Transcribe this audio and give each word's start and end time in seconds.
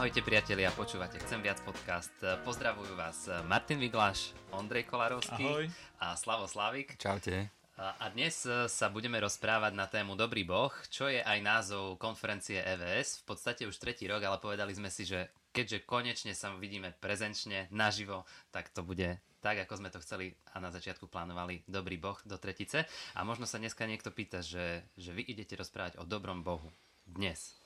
Ahojte 0.00 0.24
priatelia, 0.24 0.72
počúvate 0.72 1.20
Chcem 1.20 1.44
viac 1.44 1.60
podcast. 1.60 2.16
Pozdravujú 2.40 2.96
vás 2.96 3.28
Martin 3.44 3.76
Vigláš, 3.76 4.32
Ondrej 4.48 4.88
Kolarovský 4.88 5.44
Ahoj. 5.44 5.68
a 6.00 6.16
Slavo 6.16 6.48
Slavik. 6.48 6.96
Čaute. 6.96 7.52
A 7.76 8.08
dnes 8.08 8.48
sa 8.48 8.88
budeme 8.88 9.20
rozprávať 9.20 9.76
na 9.76 9.84
tému 9.84 10.16
Dobrý 10.16 10.40
boh, 10.48 10.72
čo 10.88 11.12
je 11.12 11.20
aj 11.20 11.44
názov 11.44 12.00
konferencie 12.00 12.64
EVS. 12.64 13.20
V 13.20 13.36
podstate 13.36 13.68
už 13.68 13.76
tretí 13.76 14.08
rok, 14.08 14.24
ale 14.24 14.40
povedali 14.40 14.72
sme 14.72 14.88
si, 14.88 15.04
že 15.04 15.28
keďže 15.52 15.84
konečne 15.84 16.32
sa 16.32 16.48
vidíme 16.56 16.96
prezenčne, 16.96 17.68
naživo, 17.68 18.24
tak 18.56 18.72
to 18.72 18.80
bude 18.80 19.20
tak, 19.44 19.60
ako 19.68 19.84
sme 19.84 19.92
to 19.92 20.00
chceli 20.00 20.32
a 20.56 20.64
na 20.64 20.72
začiatku 20.72 21.12
plánovali 21.12 21.60
Dobrý 21.68 22.00
boh 22.00 22.16
do 22.24 22.40
tretice. 22.40 22.88
A 23.12 23.20
možno 23.20 23.44
sa 23.44 23.60
dneska 23.60 23.84
niekto 23.84 24.08
pýta, 24.08 24.40
že, 24.40 24.80
že 24.96 25.12
vy 25.12 25.28
idete 25.28 25.60
rozprávať 25.60 26.00
o 26.00 26.08
dobrom 26.08 26.40
bohu 26.40 26.72
dnes 27.04 27.59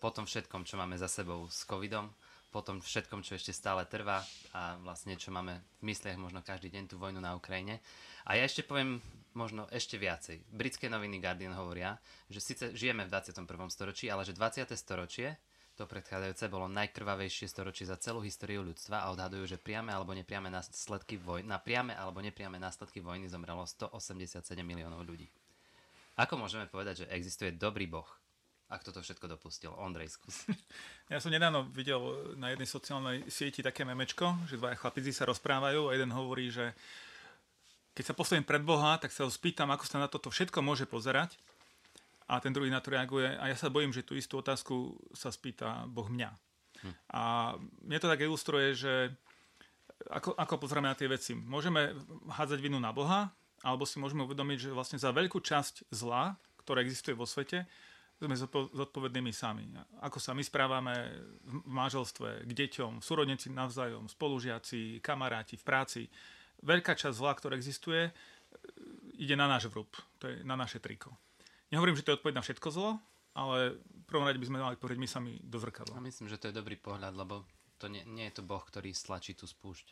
po 0.00 0.08
tom 0.08 0.24
všetkom, 0.24 0.64
čo 0.64 0.80
máme 0.80 0.96
za 0.96 1.06
sebou 1.06 1.44
s 1.52 1.68
covidom, 1.68 2.08
po 2.50 2.64
tom 2.66 2.82
všetkom, 2.82 3.22
čo 3.22 3.38
ešte 3.38 3.54
stále 3.54 3.86
trvá 3.86 4.26
a 4.50 4.74
vlastne 4.82 5.14
čo 5.14 5.30
máme 5.30 5.62
v 5.78 5.92
mysliach 5.92 6.18
možno 6.18 6.42
každý 6.42 6.72
deň 6.72 6.90
tú 6.90 6.98
vojnu 6.98 7.22
na 7.22 7.38
Ukrajine. 7.38 7.78
A 8.26 8.34
ja 8.34 8.42
ešte 8.42 8.66
poviem 8.66 8.98
možno 9.36 9.70
ešte 9.70 9.94
viacej. 9.94 10.42
Britské 10.50 10.90
noviny 10.90 11.22
Guardian 11.22 11.54
hovoria, 11.54 11.94
že 12.26 12.42
síce 12.42 12.74
žijeme 12.74 13.06
v 13.06 13.12
21. 13.14 13.46
storočí, 13.70 14.10
ale 14.10 14.26
že 14.26 14.34
20. 14.34 14.66
storočie, 14.74 15.38
to 15.78 15.86
predchádzajúce, 15.86 16.50
bolo 16.50 16.66
najkrvavejšie 16.66 17.46
storočie 17.46 17.86
za 17.86 17.94
celú 17.96 18.20
históriu 18.20 18.66
ľudstva 18.66 19.06
a 19.06 19.10
odhadujú, 19.14 19.54
že 19.54 19.62
priame 19.62 19.94
alebo 19.94 20.10
nepriame 20.12 20.50
následky 20.50 21.22
vojny, 21.22 21.46
na 21.46 21.62
priame 21.62 21.94
alebo 21.94 22.18
nepriame 22.18 22.58
následky 22.58 22.98
vojny 22.98 23.30
zomrelo 23.30 23.62
187 23.62 24.42
miliónov 24.66 25.06
ľudí. 25.06 25.30
Ako 26.18 26.36
môžeme 26.36 26.66
povedať, 26.66 27.06
že 27.06 27.10
existuje 27.14 27.54
dobrý 27.54 27.86
boh, 27.86 28.04
ak 28.70 28.86
toto 28.86 29.02
všetko 29.02 29.26
dopustil. 29.26 29.74
Ondrej, 29.74 30.14
skús. 30.14 30.46
Ja 31.10 31.18
som 31.18 31.34
nedávno 31.34 31.66
videl 31.74 31.98
na 32.38 32.54
jednej 32.54 32.70
sociálnej 32.70 33.26
sieti 33.26 33.66
také 33.66 33.82
memečko, 33.82 34.46
že 34.46 34.54
dvaja 34.54 34.78
chlapíci 34.78 35.10
sa 35.10 35.26
rozprávajú 35.26 35.90
a 35.90 35.98
jeden 35.98 36.14
hovorí, 36.14 36.54
že 36.54 36.70
keď 37.98 38.04
sa 38.06 38.14
postavím 38.14 38.46
pred 38.46 38.62
Boha, 38.62 38.94
tak 39.02 39.10
sa 39.10 39.26
ho 39.26 39.30
spýtam, 39.30 39.74
ako 39.74 39.84
sa 39.90 39.98
na 39.98 40.06
toto 40.06 40.30
všetko 40.30 40.62
môže 40.62 40.86
pozerať. 40.86 41.34
A 42.30 42.38
ten 42.38 42.54
druhý 42.54 42.70
na 42.70 42.78
to 42.78 42.94
reaguje 42.94 43.26
a 43.26 43.50
ja 43.50 43.58
sa 43.58 43.74
bojím, 43.74 43.90
že 43.90 44.06
tú 44.06 44.14
istú 44.14 44.38
otázku 44.38 44.94
sa 45.10 45.34
spýta 45.34 45.82
Boh 45.90 46.06
mňa. 46.06 46.30
Hm. 46.86 46.94
A 47.10 47.22
mne 47.82 47.98
to 47.98 48.06
tak 48.06 48.22
ilustruje, 48.22 48.78
že 48.78 49.10
ako, 50.06 50.38
ako 50.38 50.54
pozrieme 50.62 50.86
na 50.86 50.94
tie 50.94 51.10
veci. 51.10 51.34
Môžeme 51.34 51.90
hádzať 52.30 52.62
vinu 52.62 52.78
na 52.78 52.94
Boha, 52.94 53.34
alebo 53.66 53.82
si 53.82 53.98
môžeme 53.98 54.22
uvedomiť, 54.24 54.70
že 54.70 54.70
vlastne 54.70 55.02
za 55.02 55.10
veľkú 55.10 55.42
časť 55.42 55.90
zla, 55.90 56.38
ktoré 56.62 56.86
existuje 56.86 57.18
vo 57.18 57.26
svete, 57.26 57.66
sme 58.20 58.36
zodpovednými 58.76 59.32
sami. 59.32 59.64
Ako 60.04 60.20
sa 60.20 60.36
my 60.36 60.44
správame 60.44 60.92
v 61.40 61.64
manželstve, 61.64 62.44
k 62.44 62.50
deťom, 62.52 63.00
súrodníci 63.00 63.48
navzájom, 63.48 64.12
spolužiaci, 64.12 65.00
kamaráti, 65.00 65.56
v 65.56 65.64
práci. 65.64 66.02
Veľká 66.60 66.92
časť 66.92 67.16
zla, 67.16 67.32
ktorá 67.32 67.56
existuje, 67.56 68.12
ide 69.16 69.34
na 69.36 69.48
náš 69.48 69.72
vrúb. 69.72 69.88
To 70.20 70.28
je 70.28 70.44
na 70.44 70.52
naše 70.52 70.80
triko. 70.84 71.16
Nehovorím, 71.72 71.96
že 71.96 72.04
to 72.04 72.12
je 72.12 72.18
odpoveď 72.20 72.34
na 72.36 72.44
všetko 72.44 72.68
zlo, 72.68 73.00
ale 73.32 73.80
v 73.80 74.04
prvom 74.04 74.26
rade 74.28 74.36
by 74.36 74.48
sme 74.48 74.60
mali 74.60 74.76
povedať 74.76 74.98
my 75.00 75.08
sami 75.08 75.32
do 75.40 75.56
zrkadla. 75.56 75.96
A 75.96 76.04
myslím, 76.04 76.28
že 76.28 76.36
to 76.36 76.52
je 76.52 76.58
dobrý 76.60 76.76
pohľad, 76.76 77.16
lebo 77.16 77.48
to 77.80 77.88
nie, 77.88 78.04
nie 78.04 78.28
je 78.28 78.40
to 78.40 78.42
Boh, 78.44 78.60
ktorý 78.60 78.92
stlačí 78.92 79.32
tú 79.32 79.48
spúšť. 79.48 79.86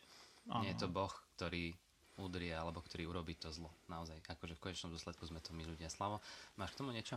Ano. 0.53 0.61
Nie 0.61 0.77
je 0.77 0.85
to 0.85 0.89
Boh, 0.91 1.09
ktorý 1.33 1.73
udrie 2.19 2.51
alebo 2.51 2.83
ktorý 2.83 3.07
urobí 3.07 3.39
to 3.39 3.47
zlo. 3.49 3.71
Naozaj, 3.87 4.19
akože 4.27 4.59
v 4.59 4.63
konečnom 4.69 4.91
dôsledku 4.91 5.23
sme 5.23 5.39
to 5.39 5.55
my 5.55 5.63
ľudia. 5.63 5.87
Slavo, 5.87 6.19
máš 6.59 6.75
k 6.75 6.79
tomu 6.83 6.91
niečo? 6.91 7.15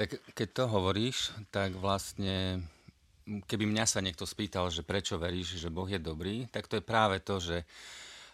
Tak 0.00 0.16
keď 0.32 0.48
to 0.56 0.64
hovoríš, 0.64 1.28
tak 1.52 1.76
vlastne 1.76 2.64
keby 3.44 3.68
mňa 3.68 3.84
sa 3.84 4.00
niekto 4.00 4.24
spýtal, 4.24 4.72
že 4.72 4.80
prečo 4.80 5.20
veríš, 5.20 5.60
že 5.60 5.68
Boh 5.68 5.84
je 5.84 6.00
dobrý, 6.00 6.48
tak 6.48 6.72
to 6.72 6.80
je 6.80 6.84
práve 6.88 7.20
to, 7.20 7.36
že 7.36 7.68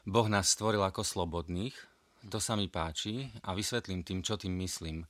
Boh 0.06 0.30
nás 0.30 0.54
stvoril 0.54 0.78
ako 0.86 1.02
slobodných, 1.02 1.74
to 2.30 2.38
sa 2.38 2.54
mi 2.54 2.70
páči 2.70 3.34
a 3.42 3.50
vysvetlím 3.50 4.06
tým, 4.06 4.22
čo 4.22 4.38
tým 4.38 4.54
myslím. 4.62 5.02
E, 5.02 5.06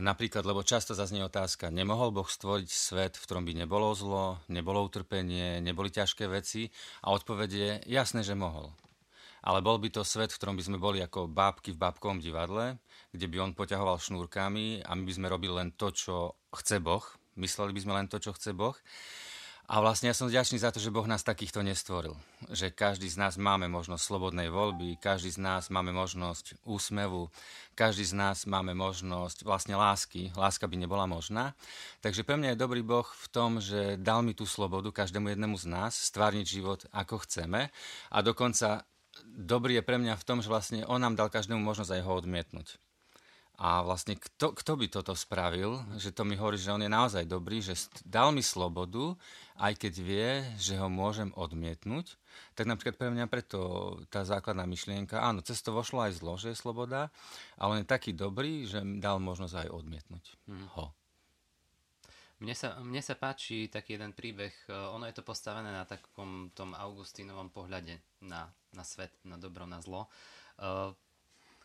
napríklad, 0.00 0.48
lebo 0.48 0.64
často 0.64 0.96
zaznie 0.96 1.20
otázka, 1.20 1.68
nemohol 1.68 2.16
Boh 2.16 2.32
stvoriť 2.32 2.68
svet, 2.72 3.20
v 3.20 3.24
ktorom 3.28 3.44
by 3.44 3.52
nebolo 3.52 3.92
zlo, 3.92 4.40
nebolo 4.48 4.80
utrpenie, 4.88 5.60
neboli 5.60 5.92
ťažké 5.92 6.24
veci? 6.32 6.72
A 7.04 7.12
odpoveď 7.12 7.50
je, 7.52 7.70
jasné, 7.92 8.24
že 8.24 8.32
mohol 8.32 8.72
ale 9.44 9.60
bol 9.60 9.76
by 9.76 9.92
to 9.92 10.00
svet, 10.00 10.32
v 10.32 10.40
ktorom 10.40 10.56
by 10.56 10.64
sme 10.64 10.78
boli 10.80 11.04
ako 11.04 11.28
bábky 11.28 11.76
v 11.76 11.80
bábkovom 11.84 12.16
divadle, 12.16 12.80
kde 13.14 13.30
by 13.30 13.36
on 13.38 13.52
poťahoval 13.54 14.02
šnúrkami 14.02 14.82
a 14.82 14.90
my 14.98 15.06
by 15.06 15.12
sme 15.14 15.30
robili 15.30 15.54
len 15.54 15.70
to, 15.78 15.94
čo 15.94 16.34
chce 16.50 16.82
Boh. 16.82 17.06
Mysleli 17.38 17.70
by 17.70 17.80
sme 17.86 17.94
len 17.94 18.06
to, 18.10 18.18
čo 18.18 18.34
chce 18.34 18.50
Boh. 18.50 18.74
A 19.64 19.80
vlastne 19.80 20.12
ja 20.12 20.16
som 20.18 20.28
vďačný 20.28 20.60
za 20.60 20.68
to, 20.68 20.76
že 20.76 20.92
Boh 20.92 21.08
nás 21.08 21.24
takýchto 21.24 21.64
nestvoril. 21.64 22.20
Že 22.52 22.76
každý 22.76 23.08
z 23.08 23.16
nás 23.16 23.40
máme 23.40 23.64
možnosť 23.64 24.02
slobodnej 24.04 24.52
voľby, 24.52 25.00
každý 25.00 25.32
z 25.32 25.40
nás 25.40 25.72
máme 25.72 25.88
možnosť 25.88 26.60
úsmevu, 26.68 27.32
každý 27.72 28.04
z 28.04 28.12
nás 28.12 28.44
máme 28.44 28.76
možnosť 28.76 29.40
vlastne 29.40 29.72
lásky. 29.72 30.36
Láska 30.36 30.68
by 30.68 30.76
nebola 30.76 31.08
možná. 31.08 31.56
Takže 32.04 32.28
pre 32.28 32.36
mňa 32.36 32.52
je 32.52 32.60
dobrý 32.60 32.84
Boh 32.84 33.08
v 33.08 33.26
tom, 33.32 33.56
že 33.56 33.96
dal 33.96 34.20
mi 34.20 34.36
tú 34.36 34.44
slobodu 34.44 34.92
každému 34.92 35.32
jednému 35.32 35.56
z 35.56 35.64
nás 35.64 35.96
stvárniť 35.96 36.44
život 36.44 36.84
ako 36.92 37.24
chceme 37.24 37.72
a 38.12 38.18
dokonca 38.20 38.84
dobrý 39.24 39.80
je 39.80 39.86
pre 39.86 39.96
mňa 39.96 40.20
v 40.20 40.26
tom, 40.28 40.44
že 40.44 40.52
vlastne 40.52 40.84
on 40.84 41.00
nám 41.00 41.16
dal 41.16 41.32
každému 41.32 41.64
možnosť 41.64 41.88
aj 41.88 42.02
ho 42.04 42.12
odmietnúť. 42.20 42.83
A 43.54 43.86
vlastne 43.86 44.18
kto, 44.18 44.50
kto 44.50 44.74
by 44.74 44.86
toto 44.90 45.14
spravil, 45.14 45.78
že 45.94 46.10
to 46.10 46.26
mi 46.26 46.34
hovorí, 46.34 46.58
že 46.58 46.74
on 46.74 46.82
je 46.82 46.90
naozaj 46.90 47.22
dobrý, 47.22 47.62
že 47.62 47.78
dal 48.02 48.34
mi 48.34 48.42
slobodu, 48.42 49.14
aj 49.62 49.78
keď 49.78 49.94
vie, 50.02 50.28
že 50.58 50.74
ho 50.74 50.90
môžem 50.90 51.30
odmietnúť, 51.38 52.18
tak 52.58 52.66
napríklad 52.66 52.98
pre 52.98 53.14
mňa 53.14 53.30
preto 53.30 53.94
tá 54.10 54.26
základná 54.26 54.66
myšlienka, 54.66 55.22
áno, 55.22 55.38
cez 55.38 55.62
to 55.62 55.70
vošlo 55.70 56.02
aj 56.02 56.18
zlo, 56.18 56.34
že 56.34 56.50
je 56.50 56.58
sloboda, 56.58 57.14
ale 57.54 57.78
on 57.78 57.80
je 57.86 57.92
taký 57.94 58.10
dobrý, 58.10 58.66
že 58.66 58.82
dal 58.98 59.22
možnosť 59.22 59.54
aj 59.62 59.68
odmietnúť 59.70 60.24
hmm. 60.50 60.68
ho. 60.74 60.90
Mne 62.42 62.58
sa, 62.58 62.82
mne 62.82 62.98
sa 62.98 63.14
páči 63.14 63.70
taký 63.70 63.94
jeden 63.94 64.10
príbeh, 64.10 64.50
e, 64.66 64.74
ono 64.74 65.06
je 65.06 65.14
to 65.14 65.22
postavené 65.22 65.70
na 65.70 65.86
takom 65.86 66.50
tom 66.50 66.74
Augustínovom 66.74 67.54
pohľade 67.54 68.02
na, 68.26 68.50
na 68.74 68.82
svet, 68.82 69.14
na 69.22 69.38
dobro, 69.38 69.62
na 69.70 69.78
zlo. 69.78 70.10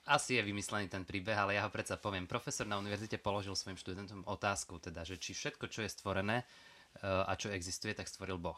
Asi 0.10 0.42
je 0.42 0.42
vymyslený 0.42 0.90
ten 0.90 1.06
príbeh, 1.06 1.38
ale 1.38 1.54
ja 1.54 1.62
ho 1.62 1.70
predsa 1.70 1.94
poviem. 1.94 2.26
Profesor 2.26 2.66
na 2.66 2.82
univerzite 2.82 3.22
položil 3.22 3.54
svojim 3.54 3.78
študentom 3.78 4.26
otázku, 4.26 4.82
teda, 4.82 5.06
že 5.06 5.22
či 5.22 5.38
všetko, 5.38 5.70
čo 5.70 5.86
je 5.86 5.94
stvorené 5.94 6.42
uh, 6.42 7.30
a 7.30 7.38
čo 7.38 7.54
existuje, 7.54 7.94
tak 7.94 8.10
stvoril 8.10 8.42
Boh. 8.42 8.58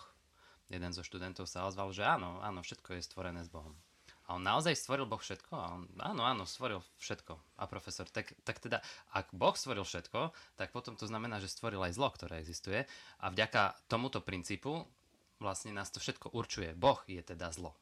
Jeden 0.72 0.96
zo 0.96 1.04
študentov 1.04 1.52
sa 1.52 1.68
ozval, 1.68 1.92
že 1.92 2.08
áno, 2.08 2.40
áno, 2.40 2.64
všetko 2.64 2.96
je 2.96 3.04
stvorené 3.04 3.44
s 3.44 3.52
Bohom. 3.52 3.76
A 4.32 4.40
on 4.40 4.48
naozaj 4.48 4.80
stvoril 4.80 5.04
Boh 5.04 5.20
všetko? 5.20 5.52
A 5.52 5.76
on, 5.76 5.92
áno, 6.00 6.24
áno, 6.24 6.48
stvoril 6.48 6.80
všetko. 7.04 7.36
A 7.60 7.68
profesor, 7.68 8.08
tak, 8.08 8.32
tak 8.48 8.64
teda, 8.64 8.80
ak 9.12 9.36
Boh 9.36 9.52
stvoril 9.52 9.84
všetko, 9.84 10.32
tak 10.56 10.72
potom 10.72 10.96
to 10.96 11.04
znamená, 11.04 11.44
že 11.44 11.52
stvoril 11.52 11.84
aj 11.84 12.00
zlo, 12.00 12.16
ktoré 12.16 12.40
existuje. 12.40 12.88
A 13.20 13.28
vďaka 13.28 13.76
tomuto 13.92 14.24
princípu 14.24 14.88
vlastne 15.44 15.76
nás 15.76 15.92
to 15.92 16.00
všetko 16.00 16.32
určuje. 16.32 16.72
Boh 16.80 17.04
je 17.12 17.20
teda 17.20 17.52
zlo. 17.52 17.76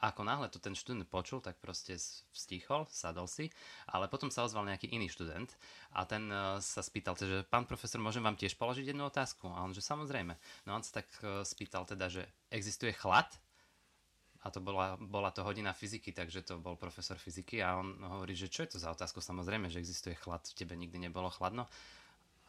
Ako 0.00 0.24
náhle 0.24 0.48
to 0.48 0.56
ten 0.56 0.72
študent 0.72 1.04
počul, 1.12 1.44
tak 1.44 1.60
proste 1.60 2.00
vstíchol, 2.32 2.88
sadol 2.88 3.28
si, 3.28 3.52
ale 3.84 4.08
potom 4.08 4.32
sa 4.32 4.48
ozval 4.48 4.64
nejaký 4.64 4.88
iný 4.88 5.12
študent 5.12 5.52
a 5.92 6.08
ten 6.08 6.24
uh, 6.32 6.56
sa 6.56 6.80
spýtal, 6.80 7.20
že 7.20 7.44
pán 7.44 7.68
profesor, 7.68 8.00
môžem 8.00 8.24
vám 8.24 8.40
tiež 8.40 8.56
položiť 8.56 8.96
jednu 8.96 9.04
otázku? 9.04 9.52
A 9.52 9.60
on, 9.60 9.76
že 9.76 9.84
samozrejme. 9.84 10.32
No 10.64 10.72
on 10.72 10.80
sa 10.80 11.04
tak 11.04 11.08
uh, 11.20 11.44
spýtal 11.44 11.84
teda, 11.84 12.08
že 12.08 12.24
existuje 12.48 12.96
chlad? 12.96 13.28
a 14.40 14.48
to 14.48 14.60
bola, 14.64 14.96
bola 14.96 15.28
to 15.28 15.44
hodina 15.44 15.76
fyziky, 15.76 16.16
takže 16.16 16.40
to 16.40 16.54
bol 16.56 16.72
profesor 16.72 17.20
fyziky 17.20 17.60
a 17.60 17.76
on 17.76 18.00
hovorí, 18.00 18.32
že 18.32 18.48
čo 18.48 18.64
je 18.64 18.76
to 18.76 18.78
za 18.80 18.88
otázku? 18.88 19.20
Samozrejme, 19.20 19.68
že 19.68 19.84
existuje 19.84 20.16
chlad, 20.16 20.40
v 20.48 20.56
tebe 20.56 20.72
nikdy 20.80 20.96
nebolo 20.96 21.28
chladno. 21.28 21.68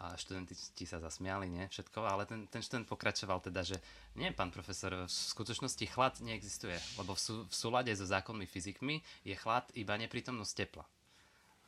A 0.01 0.17
študenti 0.17 0.57
ti 0.73 0.89
sa 0.89 0.97
zasmiali, 0.97 1.45
nie? 1.45 1.69
Všetko, 1.69 2.01
ale 2.01 2.25
ten, 2.25 2.49
ten 2.49 2.65
študent 2.65 2.89
pokračoval 2.89 3.37
teda, 3.45 3.61
že 3.61 3.77
nie, 4.17 4.33
pán 4.33 4.49
profesor, 4.49 5.05
v 5.05 5.05
skutočnosti 5.05 5.85
chlad 5.93 6.17
neexistuje, 6.25 6.73
lebo 6.97 7.13
v, 7.13 7.21
sú, 7.21 7.35
v 7.45 7.53
súlade 7.53 7.93
so 7.93 8.09
zákonmi 8.09 8.49
fyzikmi 8.49 9.05
je 9.21 9.37
chlad 9.37 9.69
iba 9.77 9.93
neprítomnosť 10.01 10.53
tepla. 10.57 10.89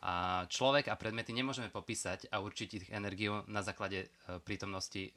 A 0.03 0.43
človek 0.51 0.91
a 0.91 0.99
predmety 0.99 1.31
nemôžeme 1.31 1.71
popísať 1.71 2.27
a 2.27 2.43
určiť 2.43 2.69
ich 2.75 2.85
energiu 2.91 3.39
na 3.47 3.63
základe 3.63 4.03
e, 4.03 4.07
prítomnosti 4.43 4.99
e, 4.99 5.11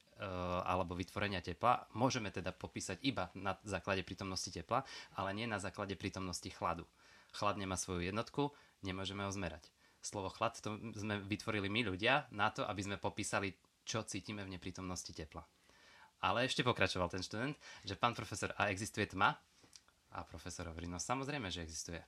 alebo 0.63 0.95
vytvorenia 0.95 1.43
tepla. 1.43 1.91
Môžeme 1.99 2.31
teda 2.31 2.55
popísať 2.55 3.03
iba 3.03 3.27
na 3.35 3.59
základe 3.67 4.07
prítomnosti 4.07 4.47
tepla, 4.47 4.87
ale 5.19 5.35
nie 5.35 5.51
na 5.51 5.59
základe 5.59 5.99
prítomnosti 5.99 6.47
chladu. 6.55 6.87
Chlad 7.35 7.59
nemá 7.59 7.75
svoju 7.75 8.07
jednotku, 8.07 8.55
nemôžeme 8.87 9.27
ho 9.27 9.33
zmerať. 9.35 9.67
Slovo 10.07 10.31
chlad 10.31 10.55
to 10.63 10.79
sme 10.95 11.19
vytvorili 11.19 11.67
my 11.67 11.91
ľudia 11.91 12.31
na 12.31 12.55
to, 12.55 12.63
aby 12.63 12.79
sme 12.87 13.03
popísali, 13.03 13.51
čo 13.83 14.07
cítime 14.07 14.47
v 14.47 14.55
neprítomnosti 14.55 15.11
tepla. 15.11 15.43
Ale 16.23 16.47
ešte 16.47 16.63
pokračoval 16.63 17.11
ten 17.11 17.27
študent, 17.27 17.59
že 17.83 17.99
pán 17.99 18.15
profesor, 18.15 18.55
a 18.55 18.71
existuje 18.71 19.11
tma? 19.11 19.35
A 20.15 20.23
profesor 20.23 20.71
hovorí, 20.71 20.87
no 20.87 21.03
samozrejme, 21.03 21.51
že 21.51 21.67
existuje 21.67 21.99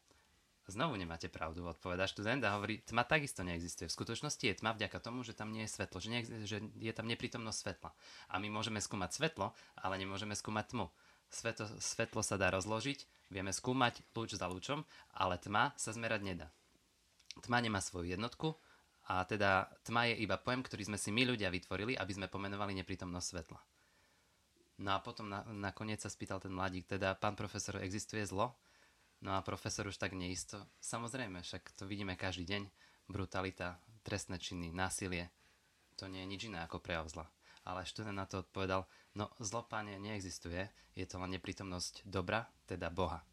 Znovu 0.69 1.01
nemáte 1.01 1.33
pravdu, 1.33 1.65
odpovedá 1.65 2.05
študent 2.05 2.45
a 2.45 2.53
hovorí, 2.61 2.85
tma 2.85 3.01
takisto 3.01 3.41
neexistuje. 3.41 3.89
V 3.89 3.97
skutočnosti 3.97 4.45
je 4.45 4.53
tma 4.53 4.77
vďaka 4.77 5.01
tomu, 5.01 5.25
že 5.25 5.33
tam 5.33 5.49
nie 5.49 5.65
je 5.65 5.73
svetlo, 5.73 5.97
že, 5.97 6.13
neexistuje, 6.13 6.45
že 6.45 6.59
je 6.77 6.93
tam 6.93 7.09
neprítomnosť 7.09 7.57
svetla. 7.57 7.91
A 8.29 8.35
my 8.37 8.53
môžeme 8.53 8.77
skúmať 8.77 9.17
svetlo, 9.17 9.57
ale 9.81 9.97
nemôžeme 9.97 10.37
skúmať 10.37 10.77
tmu. 10.77 10.93
Svetlo, 11.33 11.73
svetlo 11.81 12.21
sa 12.21 12.37
dá 12.37 12.53
rozložiť, 12.53 13.01
vieme 13.33 13.49
skúmať 13.49 14.05
lúč 14.13 14.37
za 14.37 14.45
lúčom, 14.45 14.85
ale 15.17 15.41
tma 15.41 15.73
sa 15.81 15.89
zmerať 15.97 16.21
nedá. 16.21 16.53
Tma 17.43 17.63
nemá 17.63 17.79
svoju 17.79 18.11
jednotku 18.11 18.55
a 19.09 19.25
teda 19.25 19.73
tma 19.89 20.11
je 20.13 20.21
iba 20.21 20.37
pojem, 20.37 20.61
ktorý 20.61 20.93
sme 20.93 20.99
si 21.01 21.09
my 21.09 21.25
ľudia 21.25 21.49
vytvorili, 21.49 21.97
aby 21.97 22.13
sme 22.13 22.29
pomenovali 22.29 22.77
neprítomnosť 22.77 23.29
svetla. 23.29 23.61
No 24.79 24.95
a 24.95 25.03
potom 25.03 25.27
na, 25.27 25.43
nakoniec 25.51 25.99
sa 25.99 26.13
spýtal 26.13 26.39
ten 26.39 26.55
mladík, 26.55 26.87
teda 26.87 27.19
pán 27.19 27.35
profesor, 27.35 27.83
existuje 27.83 28.23
zlo? 28.23 28.55
No 29.19 29.35
a 29.35 29.43
profesor 29.43 29.91
už 29.91 29.99
tak 29.99 30.15
neisto. 30.15 30.63
Samozrejme, 30.79 31.43
však 31.43 31.75
to 31.75 31.91
vidíme 31.91 32.15
každý 32.15 32.47
deň. 32.47 32.63
Brutalita, 33.11 33.83
trestné 34.07 34.39
činy, 34.39 34.71
násilie. 34.71 35.33
To 35.99 36.07
nie 36.07 36.23
je 36.23 36.31
nič 36.31 36.41
iné 36.47 36.63
ako 36.63 36.79
prejav 36.79 37.11
zla. 37.11 37.27
Ale 37.67 37.83
študent 37.83 38.15
na 38.15 38.31
to 38.31 38.47
odpovedal, 38.47 38.87
no 39.19 39.27
zlo, 39.43 39.67
páne, 39.67 39.99
neexistuje. 39.99 40.71
Je 40.95 41.05
to 41.11 41.19
len 41.19 41.35
neprítomnosť 41.35 42.07
dobra, 42.07 42.47
teda 42.71 42.87
Boha. 42.95 43.27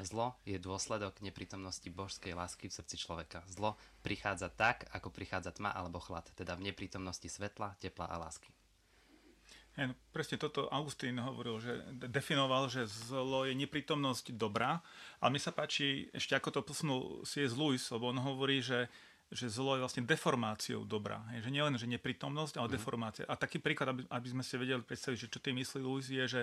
Zlo 0.00 0.40
je 0.48 0.56
dôsledok 0.56 1.20
neprítomnosti 1.20 1.84
božskej 1.92 2.32
lásky 2.32 2.72
v 2.72 2.76
srdci 2.80 2.96
človeka. 2.96 3.44
Zlo 3.44 3.76
prichádza 4.00 4.48
tak, 4.48 4.88
ako 4.96 5.12
prichádza 5.12 5.52
tma 5.52 5.68
alebo 5.68 6.00
chlad, 6.00 6.24
teda 6.32 6.56
v 6.56 6.72
neprítomnosti 6.72 7.28
svetla, 7.28 7.76
tepla 7.76 8.08
a 8.08 8.16
lásky. 8.16 8.48
No, 9.72 9.96
presne 10.12 10.36
toto 10.36 10.68
Augustín 10.68 11.16
hovoril, 11.16 11.56
že 11.56 11.72
definoval, 11.96 12.68
že 12.68 12.84
zlo 12.84 13.48
je 13.48 13.56
neprítomnosť 13.56 14.36
dobrá, 14.36 14.84
ale 15.16 15.32
mi 15.32 15.40
sa 15.40 15.48
páči 15.48 16.12
ešte 16.12 16.36
ako 16.36 16.48
to 16.52 16.60
posunul 16.60 17.02
C.S. 17.24 17.56
Lewis, 17.56 17.88
lebo 17.88 18.12
on 18.12 18.20
hovorí, 18.20 18.60
že, 18.60 18.92
že 19.32 19.48
zlo 19.48 19.80
je 19.80 19.84
vlastne 19.84 20.04
deformáciou 20.04 20.84
dobra. 20.84 21.24
Je, 21.32 21.48
že 21.48 21.48
nielen, 21.48 21.80
že 21.80 21.88
neprítomnosť, 21.88 22.60
ale 22.60 22.68
mm. 22.68 22.74
deformácia. 22.76 23.24
A 23.24 23.32
taký 23.32 23.64
príklad, 23.64 23.96
aby, 23.96 24.04
aby 24.12 24.28
sme 24.28 24.44
si 24.44 24.60
vedeli 24.60 24.84
predstaviť, 24.84 25.16
že 25.24 25.32
čo 25.32 25.40
tým 25.40 25.56
myslí 25.56 25.80
Lewis, 25.80 26.12
je, 26.12 26.24
že 26.28 26.42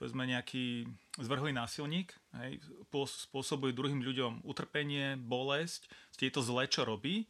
povedzme 0.00 0.26
nejaký 0.26 0.88
zvrhlý 1.20 1.54
násilník 1.54 2.12
hej, 2.42 2.58
spôsobuje 2.92 3.76
druhým 3.76 4.02
ľuďom 4.02 4.42
utrpenie, 4.42 5.16
bolesť, 5.20 5.86
je 6.18 6.32
to 6.32 6.42
zlé, 6.42 6.70
čo 6.70 6.86
robí, 6.86 7.26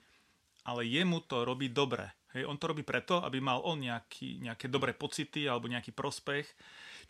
ale 0.62 0.86
jemu 0.86 1.24
to 1.26 1.42
robí 1.42 1.72
dobre. 1.72 2.12
Hej, 2.32 2.48
on 2.48 2.56
to 2.56 2.72
robí 2.72 2.80
preto, 2.80 3.20
aby 3.20 3.44
mal 3.44 3.60
on 3.60 3.76
nejaký, 3.80 4.40
nejaké 4.40 4.68
dobré 4.72 4.96
pocity 4.96 5.44
alebo 5.44 5.68
nejaký 5.68 5.92
prospech. 5.92 6.48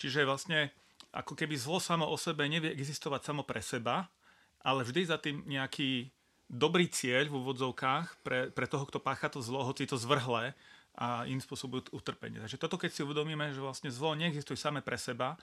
Čiže 0.01 0.27
vlastne 0.27 0.75
ako 1.15 1.39
keby 1.39 1.55
zlo 1.55 1.79
samo 1.79 2.09
o 2.09 2.17
sebe 2.19 2.49
nevie 2.49 2.73
existovať 2.75 3.31
samo 3.31 3.47
pre 3.47 3.63
seba, 3.63 4.11
ale 4.65 4.83
vždy 4.83 5.03
za 5.07 5.19
tým 5.23 5.47
nejaký 5.47 6.11
dobrý 6.51 6.91
cieľ 6.91 7.31
v 7.31 7.39
úvodzovkách 7.39 8.25
pre, 8.27 8.51
pre 8.51 8.67
toho, 8.67 8.85
kto 8.89 8.99
pácha 8.99 9.31
to 9.31 9.39
zlo, 9.39 9.63
hoci 9.63 9.87
to 9.87 9.95
zvrhlé 9.95 10.57
a 10.99 11.25
im 11.25 11.41
spôsobujú 11.41 11.97
utrpenie. 11.97 12.43
Takže 12.45 12.61
toto, 12.61 12.77
keď 12.77 12.91
si 12.93 13.01
uvedomíme, 13.01 13.53
že 13.57 13.65
vlastne 13.65 13.89
zlo 13.89 14.13
neexistuje 14.13 14.61
same 14.61 14.85
pre 14.85 15.01
seba, 15.01 15.41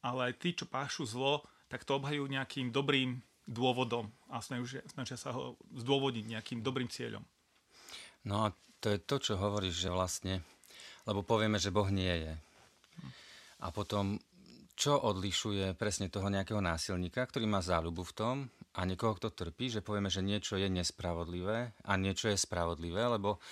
ale 0.00 0.32
aj 0.32 0.34
tí, 0.40 0.56
čo 0.56 0.64
pášu 0.64 1.04
zlo, 1.04 1.44
tak 1.68 1.84
to 1.84 2.00
obhajú 2.00 2.24
nejakým 2.24 2.72
dobrým 2.72 3.20
dôvodom 3.48 4.08
a 4.28 4.40
snažia, 4.40 4.84
sa 5.16 5.32
ho 5.32 5.56
zdôvodniť 5.76 6.24
nejakým 6.24 6.60
dobrým 6.60 6.88
cieľom. 6.88 7.24
No 8.24 8.48
a 8.48 8.52
to 8.80 8.92
je 8.92 8.98
to, 9.00 9.16
čo 9.20 9.40
hovoríš, 9.40 9.88
že 9.88 9.90
vlastne, 9.92 10.44
lebo 11.08 11.24
povieme, 11.24 11.56
že 11.56 11.72
Boh 11.72 11.88
nie 11.88 12.12
je. 12.28 12.34
A 13.64 13.72
potom, 13.72 14.20
čo 14.78 15.00
odlišuje 15.00 15.74
presne 15.74 16.12
toho 16.12 16.30
nejakého 16.30 16.62
násilníka, 16.62 17.24
ktorý 17.24 17.48
má 17.50 17.58
záľubu 17.64 18.02
v 18.06 18.14
tom 18.14 18.36
a 18.76 18.86
niekoho, 18.86 19.16
kto 19.18 19.34
trpí, 19.34 19.72
že 19.72 19.82
povieme, 19.82 20.12
že 20.12 20.22
niečo 20.22 20.54
je 20.54 20.70
nespravodlivé 20.70 21.74
a 21.82 21.92
niečo 21.98 22.30
je 22.30 22.38
spravodlivé, 22.38 23.02
lebo 23.18 23.42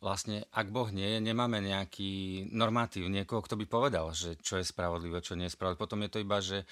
vlastne, 0.00 0.44
ak 0.52 0.68
Boh 0.68 0.88
nie 0.90 1.16
je, 1.16 1.18
nemáme 1.22 1.62
nejaký 1.62 2.46
normatív, 2.52 3.08
niekoho, 3.08 3.40
kto 3.40 3.56
by 3.56 3.66
povedal, 3.68 4.10
že 4.12 4.36
čo 4.40 4.60
je 4.60 4.66
spravodlivé, 4.66 5.22
čo 5.24 5.38
nie 5.38 5.48
je 5.48 5.54
spravodlivé. 5.54 5.80
Potom 5.80 6.00
je 6.04 6.10
to 6.12 6.22
iba, 6.22 6.38
že 6.42 6.66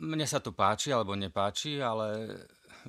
mne 0.00 0.26
sa 0.26 0.42
to 0.42 0.50
páči 0.50 0.90
alebo 0.90 1.14
nepáči, 1.14 1.78
ale 1.78 2.34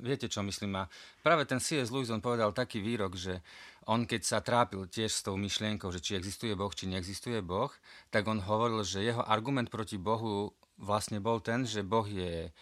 viete, 0.00 0.26
čo 0.26 0.42
myslím. 0.42 0.82
A 0.82 0.90
práve 1.22 1.46
ten 1.46 1.62
C.S. 1.62 1.90
Lewis, 1.94 2.10
on 2.10 2.24
povedal 2.24 2.50
taký 2.50 2.82
výrok, 2.82 3.14
že 3.14 3.42
on 3.88 4.04
keď 4.04 4.22
sa 4.26 4.44
trápil 4.44 4.84
tiež 4.84 5.08
s 5.08 5.24
tou 5.24 5.40
myšlienkou, 5.40 5.88
že 5.88 6.04
či 6.04 6.12
existuje 6.18 6.52
Boh, 6.52 6.68
či 6.68 6.84
neexistuje 6.90 7.40
Boh, 7.40 7.72
tak 8.12 8.28
on 8.28 8.42
hovoril, 8.42 8.84
že 8.84 9.00
jeho 9.00 9.24
argument 9.24 9.72
proti 9.72 9.96
Bohu 9.96 10.52
vlastne 10.76 11.18
bol 11.24 11.40
ten, 11.40 11.64
že 11.64 11.80
Boh 11.80 12.04
je 12.04 12.52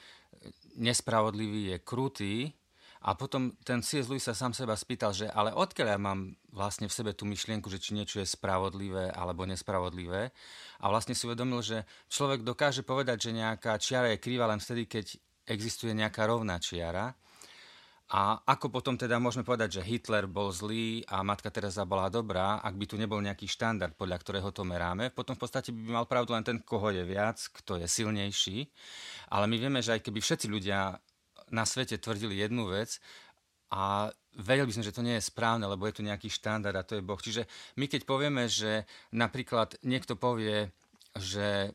nespravodlivý, 0.79 1.75
je 1.75 1.77
krutý 1.83 2.35
a 3.07 3.15
potom 3.15 3.55
ten 3.63 3.87
C.S. 3.87 4.11
Lewis 4.11 4.27
sa 4.27 4.35
sám 4.35 4.51
seba 4.51 4.75
spýtal, 4.75 5.15
že 5.15 5.31
ale 5.31 5.55
odkiaľ 5.55 5.95
ja 5.95 5.99
mám 6.03 6.35
vlastne 6.51 6.91
v 6.91 6.97
sebe 6.99 7.15
tú 7.15 7.23
myšlienku, 7.23 7.71
že 7.71 7.79
či 7.79 7.95
niečo 7.95 8.19
je 8.19 8.27
spravodlivé 8.27 9.15
alebo 9.15 9.47
nespravodlivé. 9.47 10.35
A 10.83 10.85
vlastne 10.91 11.15
si 11.15 11.23
uvedomil, 11.31 11.63
že 11.63 11.87
človek 12.11 12.43
dokáže 12.43 12.83
povedať, 12.83 13.31
že 13.31 13.39
nejaká 13.39 13.79
čiara 13.79 14.11
je 14.11 14.19
krivá 14.19 14.51
len 14.51 14.59
vtedy, 14.59 14.91
keď 14.91 15.23
existuje 15.47 15.95
nejaká 15.95 16.27
rovná 16.27 16.59
čiara. 16.59 17.15
A 18.11 18.43
ako 18.43 18.75
potom 18.75 18.99
teda 18.99 19.23
môžeme 19.23 19.47
povedať, 19.47 19.79
že 19.79 19.87
Hitler 19.87 20.27
bol 20.27 20.51
zlý 20.51 21.07
a 21.07 21.23
matka 21.27 21.51
Teresa 21.51 21.87
bola 21.87 22.11
dobrá, 22.11 22.59
ak 22.63 22.75
by 22.75 22.87
tu 22.91 22.95
nebol 22.99 23.19
nejaký 23.19 23.51
štandard, 23.51 23.95
podľa 23.99 24.19
ktorého 24.23 24.51
to 24.55 24.63
meráme, 24.63 25.11
potom 25.11 25.35
v 25.35 25.43
podstate 25.43 25.75
by 25.75 26.03
mal 26.03 26.07
pravdu 26.07 26.35
len 26.35 26.47
ten, 26.47 26.63
koho 26.63 26.95
je 26.95 27.03
viac, 27.03 27.39
kto 27.51 27.83
je 27.83 27.87
silnejší. 27.91 28.71
Ale 29.31 29.51
my 29.51 29.57
vieme, 29.59 29.79
že 29.83 29.99
aj 29.99 30.07
keby 30.07 30.23
všetci 30.23 30.47
ľudia 30.47 31.03
na 31.51 31.65
svete 31.69 31.99
tvrdili 31.99 32.39
jednu 32.39 32.71
vec 32.71 32.99
a 33.71 34.11
vedeli 34.39 34.71
by 34.71 34.75
sme, 34.79 34.87
že 34.87 34.95
to 34.95 35.07
nie 35.07 35.19
je 35.19 35.29
správne, 35.29 35.67
lebo 35.67 35.87
je 35.87 35.99
tu 35.99 36.03
nejaký 36.07 36.31
štandard 36.31 36.77
a 36.77 36.87
to 36.87 36.99
je 36.99 37.07
Boh. 37.07 37.19
Čiže 37.19 37.49
my 37.79 37.87
keď 37.91 38.03
povieme, 38.07 38.47
že 38.47 38.87
napríklad 39.11 39.79
niekto 39.83 40.15
povie, 40.15 40.71
že, 41.17 41.75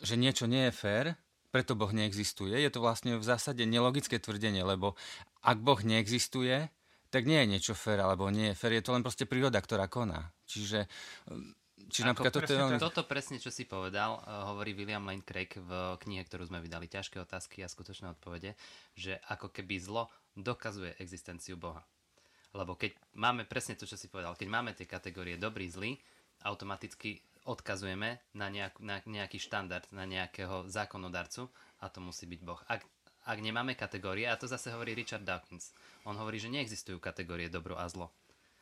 že 0.00 0.14
niečo 0.16 0.46
nie 0.46 0.70
je 0.70 0.76
fér, 0.76 1.06
preto 1.50 1.74
Boh 1.74 1.90
neexistuje. 1.90 2.54
Je 2.54 2.70
to 2.70 2.78
vlastne 2.78 3.18
v 3.18 3.26
zásade 3.26 3.66
nelogické 3.66 4.22
tvrdenie, 4.22 4.62
lebo 4.62 4.94
ak 5.42 5.58
Boh 5.58 5.82
neexistuje, 5.82 6.70
tak 7.10 7.26
nie 7.26 7.42
je 7.42 7.50
niečo 7.58 7.74
fér, 7.74 8.06
alebo 8.06 8.30
nie 8.30 8.54
je 8.54 8.58
fér, 8.58 8.78
je 8.78 8.84
to 8.86 8.94
len 8.94 9.02
proste 9.02 9.26
príroda, 9.26 9.58
ktorá 9.58 9.90
koná. 9.90 10.30
Čiže 10.46 10.86
Čiže 11.90 12.06
napríklad 12.14 12.32
toto, 12.32 12.54
je... 12.54 12.78
toto 12.78 13.02
presne, 13.04 13.42
čo 13.42 13.50
si 13.50 13.66
povedal, 13.66 14.22
uh, 14.22 14.54
hovorí 14.54 14.72
William 14.72 15.02
Lane 15.02 15.26
Craig 15.26 15.50
v 15.58 15.98
knihe, 16.00 16.22
ktorú 16.22 16.46
sme 16.46 16.62
vydali, 16.62 16.86
Ťažké 16.86 17.18
otázky 17.18 17.66
a 17.66 17.68
skutočné 17.68 18.14
odpovede, 18.14 18.54
že 18.94 19.18
ako 19.26 19.50
keby 19.50 19.82
zlo 19.82 20.06
dokazuje 20.38 20.94
existenciu 21.02 21.58
Boha. 21.58 21.82
Lebo 22.54 22.74
keď 22.74 22.94
máme 23.14 23.46
presne 23.46 23.78
to, 23.78 23.86
čo 23.86 23.98
si 23.98 24.10
povedal, 24.10 24.34
keď 24.34 24.48
máme 24.50 24.70
tie 24.74 24.86
kategórie 24.86 25.38
dobrý, 25.38 25.70
zlý, 25.70 25.98
automaticky 26.42 27.22
odkazujeme 27.44 28.20
na, 28.36 28.46
nejak, 28.52 28.78
na 28.80 29.00
nejaký 29.06 29.40
štandard, 29.40 29.86
na 29.94 30.04
nejakého 30.04 30.68
zákonodarcu 30.68 31.48
a 31.80 31.88
to 31.88 31.98
musí 32.02 32.28
byť 32.28 32.40
Boh. 32.44 32.60
Ak, 32.68 32.84
ak 33.24 33.38
nemáme 33.40 33.78
kategórie, 33.78 34.28
a 34.28 34.36
to 34.36 34.50
zase 34.50 34.72
hovorí 34.72 34.92
Richard 34.92 35.24
Dawkins, 35.24 35.72
on 36.04 36.16
hovorí, 36.20 36.36
že 36.36 36.52
neexistujú 36.52 37.00
kategórie 37.00 37.48
dobro 37.48 37.76
a 37.78 37.86
zlo. 37.88 38.12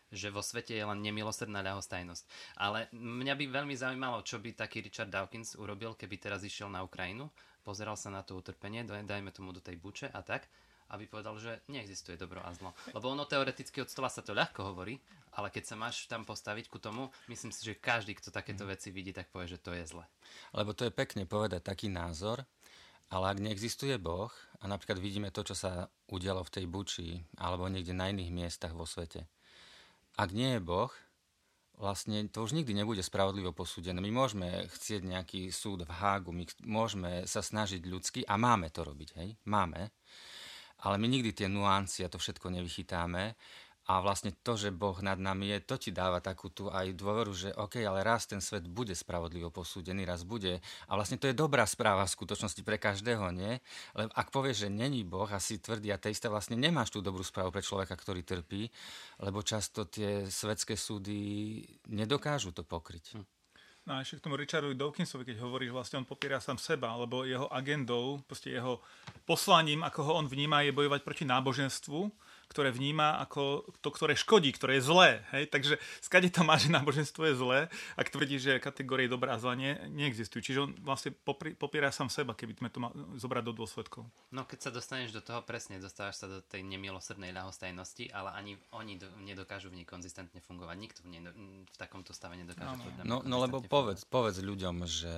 Že 0.08 0.28
vo 0.32 0.40
svete 0.40 0.72
je 0.72 0.84
len 0.84 1.00
nemilosrdná 1.04 1.60
ľahostajnosť. 1.60 2.24
Ale 2.56 2.88
mňa 2.96 3.34
by 3.36 3.44
veľmi 3.48 3.74
zaujímalo, 3.76 4.24
čo 4.24 4.40
by 4.40 4.56
taký 4.56 4.80
Richard 4.80 5.12
Dawkins 5.12 5.56
urobil, 5.60 5.92
keby 5.92 6.16
teraz 6.16 6.40
išiel 6.40 6.72
na 6.72 6.80
Ukrajinu, 6.80 7.28
pozeral 7.60 8.00
sa 8.00 8.08
na 8.08 8.24
to 8.24 8.40
utrpenie, 8.40 8.88
dajme 8.88 9.28
tomu 9.36 9.52
do 9.52 9.60
tej 9.60 9.76
buče 9.76 10.08
a 10.08 10.24
tak, 10.24 10.48
aby 10.88 11.04
povedal, 11.04 11.36
že 11.36 11.60
neexistuje 11.68 12.16
dobro 12.16 12.40
a 12.40 12.48
zlo. 12.56 12.72
Lebo 12.96 13.12
ono 13.12 13.28
teoreticky 13.28 13.84
od 13.84 13.92
stola 13.92 14.08
sa 14.08 14.24
to 14.24 14.32
ľahko 14.32 14.72
hovorí, 14.72 14.96
ale 15.36 15.52
keď 15.52 15.64
sa 15.68 15.76
máš 15.76 16.08
tam 16.08 16.24
postaviť 16.24 16.72
ku 16.72 16.80
tomu, 16.80 17.12
myslím 17.28 17.52
si, 17.52 17.60
že 17.60 17.76
každý, 17.76 18.16
kto 18.16 18.32
takéto 18.32 18.64
mm. 18.64 18.70
veci 18.72 18.88
vidí, 18.88 19.12
tak 19.12 19.28
povie, 19.28 19.52
že 19.52 19.60
to 19.60 19.76
je 19.76 19.84
zle. 19.84 20.04
Lebo 20.56 20.72
to 20.72 20.88
je 20.88 20.92
pekne 20.92 21.28
povedať 21.28 21.60
taký 21.60 21.92
názor, 21.92 22.48
ale 23.12 23.24
ak 23.28 23.40
neexistuje 23.40 24.00
Boh, 24.00 24.32
a 24.58 24.64
napríklad 24.66 24.98
vidíme 25.00 25.28
to, 25.28 25.44
čo 25.44 25.54
sa 25.54 25.92
udialo 26.08 26.42
v 26.44 26.52
tej 26.52 26.64
Buči, 26.66 27.08
alebo 27.36 27.68
niekde 27.68 27.92
na 27.92 28.08
iných 28.08 28.32
miestach 28.32 28.72
vo 28.72 28.88
svete, 28.88 29.28
ak 30.18 30.30
nie 30.34 30.58
je 30.58 30.60
Boh, 30.60 30.90
vlastne 31.78 32.26
to 32.26 32.42
už 32.42 32.58
nikdy 32.58 32.74
nebude 32.74 33.00
spravodlivo 33.06 33.54
posúdené. 33.54 34.02
My 34.02 34.10
môžeme 34.10 34.66
chcieť 34.66 35.06
nejaký 35.06 35.40
súd 35.54 35.86
v 35.86 35.94
Hágu, 35.94 36.34
my 36.34 36.44
môžeme 36.66 37.22
sa 37.30 37.38
snažiť 37.38 37.86
ľudsky 37.86 38.20
a 38.26 38.34
máme 38.34 38.74
to 38.74 38.82
robiť, 38.82 39.08
hej? 39.22 39.38
Máme 39.46 39.94
ale 40.78 40.94
my 40.98 41.06
nikdy 41.10 41.34
tie 41.34 41.48
nuancie 41.50 42.06
a 42.06 42.12
to 42.12 42.22
všetko 42.22 42.54
nevychytáme. 42.54 43.34
A 43.88 44.04
vlastne 44.04 44.36
to, 44.44 44.52
že 44.52 44.68
Boh 44.68 45.00
nad 45.00 45.16
nami 45.16 45.48
je, 45.56 45.64
to 45.64 45.80
ti 45.80 45.90
dáva 45.96 46.20
takú 46.20 46.52
tu 46.52 46.68
aj 46.68 46.92
dôveru, 46.92 47.32
že 47.32 47.56
OK, 47.56 47.80
ale 47.80 48.04
raz 48.04 48.28
ten 48.28 48.36
svet 48.44 48.68
bude 48.68 48.92
spravodlivo 48.92 49.48
posúdený, 49.48 50.04
raz 50.04 50.28
bude. 50.28 50.60
A 50.86 50.92
vlastne 50.92 51.16
to 51.16 51.24
je 51.24 51.32
dobrá 51.32 51.64
správa 51.64 52.04
v 52.04 52.12
skutočnosti 52.12 52.60
pre 52.60 52.76
každého, 52.76 53.32
nie? 53.32 53.56
Lebo 53.96 54.12
ak 54.12 54.28
povieš, 54.28 54.68
že 54.68 54.68
není 54.68 55.08
Boh 55.08 55.24
a 55.32 55.40
si 55.40 55.56
tvrdý 55.56 55.88
ateista, 55.88 56.28
vlastne 56.28 56.60
nemáš 56.60 56.92
tú 56.92 57.00
dobrú 57.00 57.24
správu 57.24 57.48
pre 57.48 57.64
človeka, 57.64 57.96
ktorý 57.96 58.28
trpí, 58.28 58.68
lebo 59.24 59.40
často 59.40 59.88
tie 59.88 60.28
svetské 60.28 60.76
súdy 60.76 61.64
nedokážu 61.88 62.52
to 62.52 62.68
pokryť. 62.68 63.16
Hm. 63.16 63.26
No 63.88 63.96
a 63.96 64.04
ešte 64.04 64.20
k 64.20 64.24
tomu 64.28 64.36
Richardovi 64.36 64.76
Dawkinsovi, 64.76 65.24
keď 65.24 65.40
hovorí, 65.40 65.64
že 65.64 65.72
vlastne 65.72 66.04
on 66.04 66.04
popiera 66.04 66.44
sám 66.44 66.60
seba, 66.60 66.92
alebo 66.92 67.24
jeho 67.24 67.48
agendou, 67.48 68.20
proste 68.28 68.52
jeho 68.52 68.84
poslaním, 69.24 69.80
ako 69.80 70.04
ho 70.04 70.12
on 70.20 70.28
vníma, 70.28 70.60
je 70.60 70.76
bojovať 70.76 71.00
proti 71.00 71.24
náboženstvu, 71.24 72.12
ktoré 72.48 72.72
vníma 72.72 73.20
ako 73.28 73.68
to, 73.84 73.88
ktoré 73.92 74.16
škodí, 74.16 74.50
ktoré 74.56 74.80
je 74.80 74.88
zlé. 74.88 75.10
Hej? 75.36 75.52
Takže 75.52 75.74
skade 76.00 76.32
to 76.32 76.42
má, 76.42 76.56
že 76.56 76.72
náboženstvo 76.72 77.22
je 77.28 77.34
zlé, 77.36 77.58
ak 77.94 78.08
tvrdí, 78.08 78.40
že 78.40 78.56
kategórie 78.58 79.06
dobrá 79.06 79.36
a 79.36 79.40
zlá 79.40 79.54
nie, 79.54 79.76
neexistujú. 79.92 80.40
Čiže 80.40 80.58
on 80.64 80.70
vlastne 80.80 81.12
popri, 81.12 81.52
popiera 81.52 81.92
sám 81.92 82.08
seba, 82.08 82.32
keby 82.32 82.56
sme 82.56 82.68
to 82.72 82.80
mali 82.80 82.96
zobrať 83.20 83.44
do 83.44 83.52
dôsledkov. 83.52 84.08
No 84.32 84.48
keď 84.48 84.68
sa 84.68 84.70
dostaneš 84.72 85.12
do 85.12 85.20
toho 85.20 85.44
presne, 85.44 85.76
dostávaš 85.76 86.24
sa 86.24 86.26
do 86.26 86.40
tej 86.40 86.64
nemilosrdnej 86.64 87.30
ľahostajnosti, 87.36 88.08
ale 88.10 88.32
ani 88.32 88.52
oni 88.72 88.96
do, 88.96 89.08
nedokážu 89.20 89.68
v 89.68 89.84
nej 89.84 89.86
konzistentne 89.86 90.40
fungovať. 90.40 90.76
Nikto 90.80 91.00
v, 91.04 91.08
nej, 91.12 91.22
v 91.68 91.76
takomto 91.76 92.16
stave 92.16 92.40
nedokáže. 92.40 93.04
No, 93.04 93.20
no, 93.20 93.26
no 93.28 93.36
lebo 93.44 93.60
povedz, 93.60 94.08
povedz 94.08 94.40
ľuďom, 94.40 94.88
že, 94.88 95.16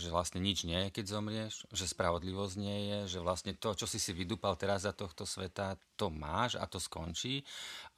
že 0.00 0.08
vlastne 0.08 0.40
nič 0.40 0.64
nie 0.64 0.88
je, 0.88 0.94
keď 0.94 1.04
zomrieš, 1.12 1.68
že 1.68 1.84
spravodlivosť 1.84 2.54
nie 2.56 2.78
je, 2.88 2.98
že 3.16 3.18
vlastne 3.20 3.52
to, 3.52 3.76
čo 3.76 3.84
si 3.84 4.00
si 4.00 4.16
vydúpal 4.16 4.56
teraz 4.56 4.88
za 4.88 4.96
tohto 4.96 5.28
sveta, 5.28 5.76
to 6.02 6.10
máš 6.10 6.58
a 6.58 6.66
to 6.66 6.82
skončí. 6.82 7.46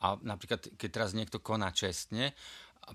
A 0.05 0.21
napríklad, 0.21 0.77
keď 0.77 0.89
teraz 0.93 1.11
niekto 1.17 1.41
koná 1.41 1.73
čestne, 1.73 2.37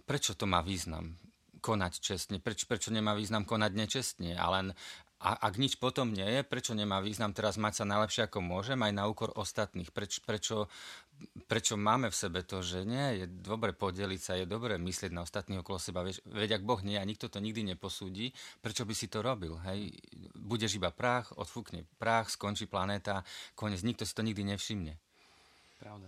prečo 0.05 0.37
to 0.37 0.45
má 0.45 0.61
význam? 0.61 1.17
konať 1.59 1.93
čestne, 1.99 2.39
prečo, 2.39 2.65
prečo 2.71 2.89
nemá 2.89 3.11
význam 3.13 3.43
konať 3.43 3.71
nečestne 3.75 4.31
a 4.39 4.47
len 4.47 4.71
a 5.19 5.35
ak 5.35 5.59
nič 5.59 5.75
potom 5.75 6.15
nie 6.15 6.23
je, 6.23 6.47
prečo 6.47 6.71
nemá 6.71 7.03
význam 7.03 7.35
teraz 7.35 7.59
mať 7.59 7.83
sa 7.83 7.85
najlepšie 7.85 8.31
ako 8.31 8.39
môžem 8.39 8.79
aj 8.79 8.93
na 8.95 9.03
úkor 9.03 9.35
ostatných? 9.35 9.91
Preč, 9.91 10.23
prečo, 10.23 10.71
prečo 11.43 11.75
máme 11.75 12.07
v 12.07 12.15
sebe 12.15 12.39
to, 12.47 12.63
že 12.63 12.87
nie, 12.87 13.23
je 13.23 13.25
dobre 13.27 13.75
podeliť 13.75 14.21
sa, 14.23 14.39
je 14.39 14.47
dobre 14.47 14.79
myslieť 14.79 15.11
na 15.11 15.27
ostatných 15.27 15.59
okolo 15.59 15.75
seba. 15.75 16.07
Veď, 16.07 16.23
veď 16.23 16.49
ak 16.59 16.63
Boh 16.63 16.79
nie 16.87 16.95
a 16.95 17.03
nikto 17.03 17.27
to 17.27 17.43
nikdy 17.43 17.67
neposúdi, 17.67 18.31
prečo 18.63 18.87
by 18.87 18.95
si 18.95 19.11
to 19.11 19.19
robil? 19.19 19.59
Hej? 19.67 19.91
Budeš 20.39 20.79
iba 20.79 20.87
prach, 20.87 21.35
odfúkne 21.35 21.83
prach, 21.99 22.31
skončí 22.31 22.63
planéta, 22.71 23.27
konec, 23.59 23.83
nikto 23.83 24.07
si 24.07 24.15
to 24.15 24.23
nikdy 24.23 24.47
nevšimne. 24.47 24.95
Pravda. 25.83 26.07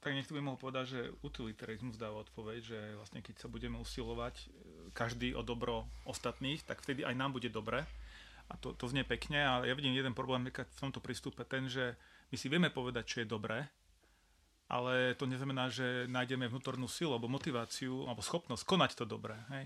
Tak 0.00 0.16
niekto 0.16 0.32
by 0.32 0.40
mohol 0.40 0.56
povedať, 0.56 0.84
že 0.86 1.00
utilitarizmus 1.20 2.00
dáva 2.00 2.24
odpoveď, 2.24 2.58
že 2.62 2.78
vlastne 2.96 3.20
keď 3.20 3.36
sa 3.36 3.52
budeme 3.52 3.76
usilovať 3.76 4.34
e, 4.38 4.44
každý 4.96 5.36
o 5.36 5.44
dobro 5.44 5.84
ostatných, 6.08 6.64
tak 6.64 6.80
vtedy 6.80 7.04
aj 7.04 7.12
nám 7.12 7.36
bude 7.36 7.52
dobre. 7.52 7.84
A 8.50 8.58
to, 8.58 8.74
to 8.74 8.90
znie 8.90 9.06
pekne, 9.06 9.38
ale 9.38 9.70
ja 9.70 9.74
vidím 9.78 9.94
jeden 9.94 10.10
problém 10.10 10.50
v 10.50 10.82
tomto 10.82 10.98
prístupe, 10.98 11.46
ten, 11.46 11.70
že 11.70 11.94
my 12.34 12.36
si 12.36 12.50
vieme 12.50 12.66
povedať, 12.66 13.04
čo 13.06 13.16
je 13.22 13.30
dobré, 13.30 13.70
ale 14.70 15.14
to 15.14 15.26
neznamená, 15.26 15.70
že 15.70 16.10
nájdeme 16.10 16.50
vnútornú 16.50 16.90
silu 16.90 17.14
alebo 17.14 17.30
motiváciu 17.30 18.06
alebo 18.06 18.22
schopnosť 18.22 18.62
konať 18.66 18.90
to 18.98 19.04
dobré. 19.06 19.38
Hej? 19.54 19.64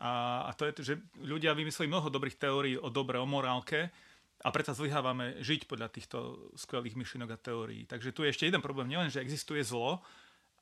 A, 0.00 0.44
a 0.48 0.50
to 0.56 0.68
je, 0.68 0.72
že 0.84 0.94
ľudia 1.20 1.56
vymysleli 1.56 1.88
mnoho 1.88 2.08
dobrých 2.08 2.36
teórií 2.36 2.76
o 2.76 2.88
dobre, 2.92 3.20
o 3.20 3.28
morálke, 3.28 3.92
a 4.38 4.54
preto 4.54 4.70
zlyhávame 4.70 5.42
žiť 5.42 5.66
podľa 5.66 5.90
týchto 5.90 6.18
skvelých 6.54 6.94
myšlienok 6.94 7.30
a 7.34 7.42
teórií. 7.42 7.82
Takže 7.90 8.14
tu 8.14 8.22
je 8.22 8.30
ešte 8.30 8.46
jeden 8.46 8.62
problém, 8.62 8.86
nielen, 8.86 9.10
že 9.10 9.18
existuje 9.18 9.66
zlo, 9.66 9.98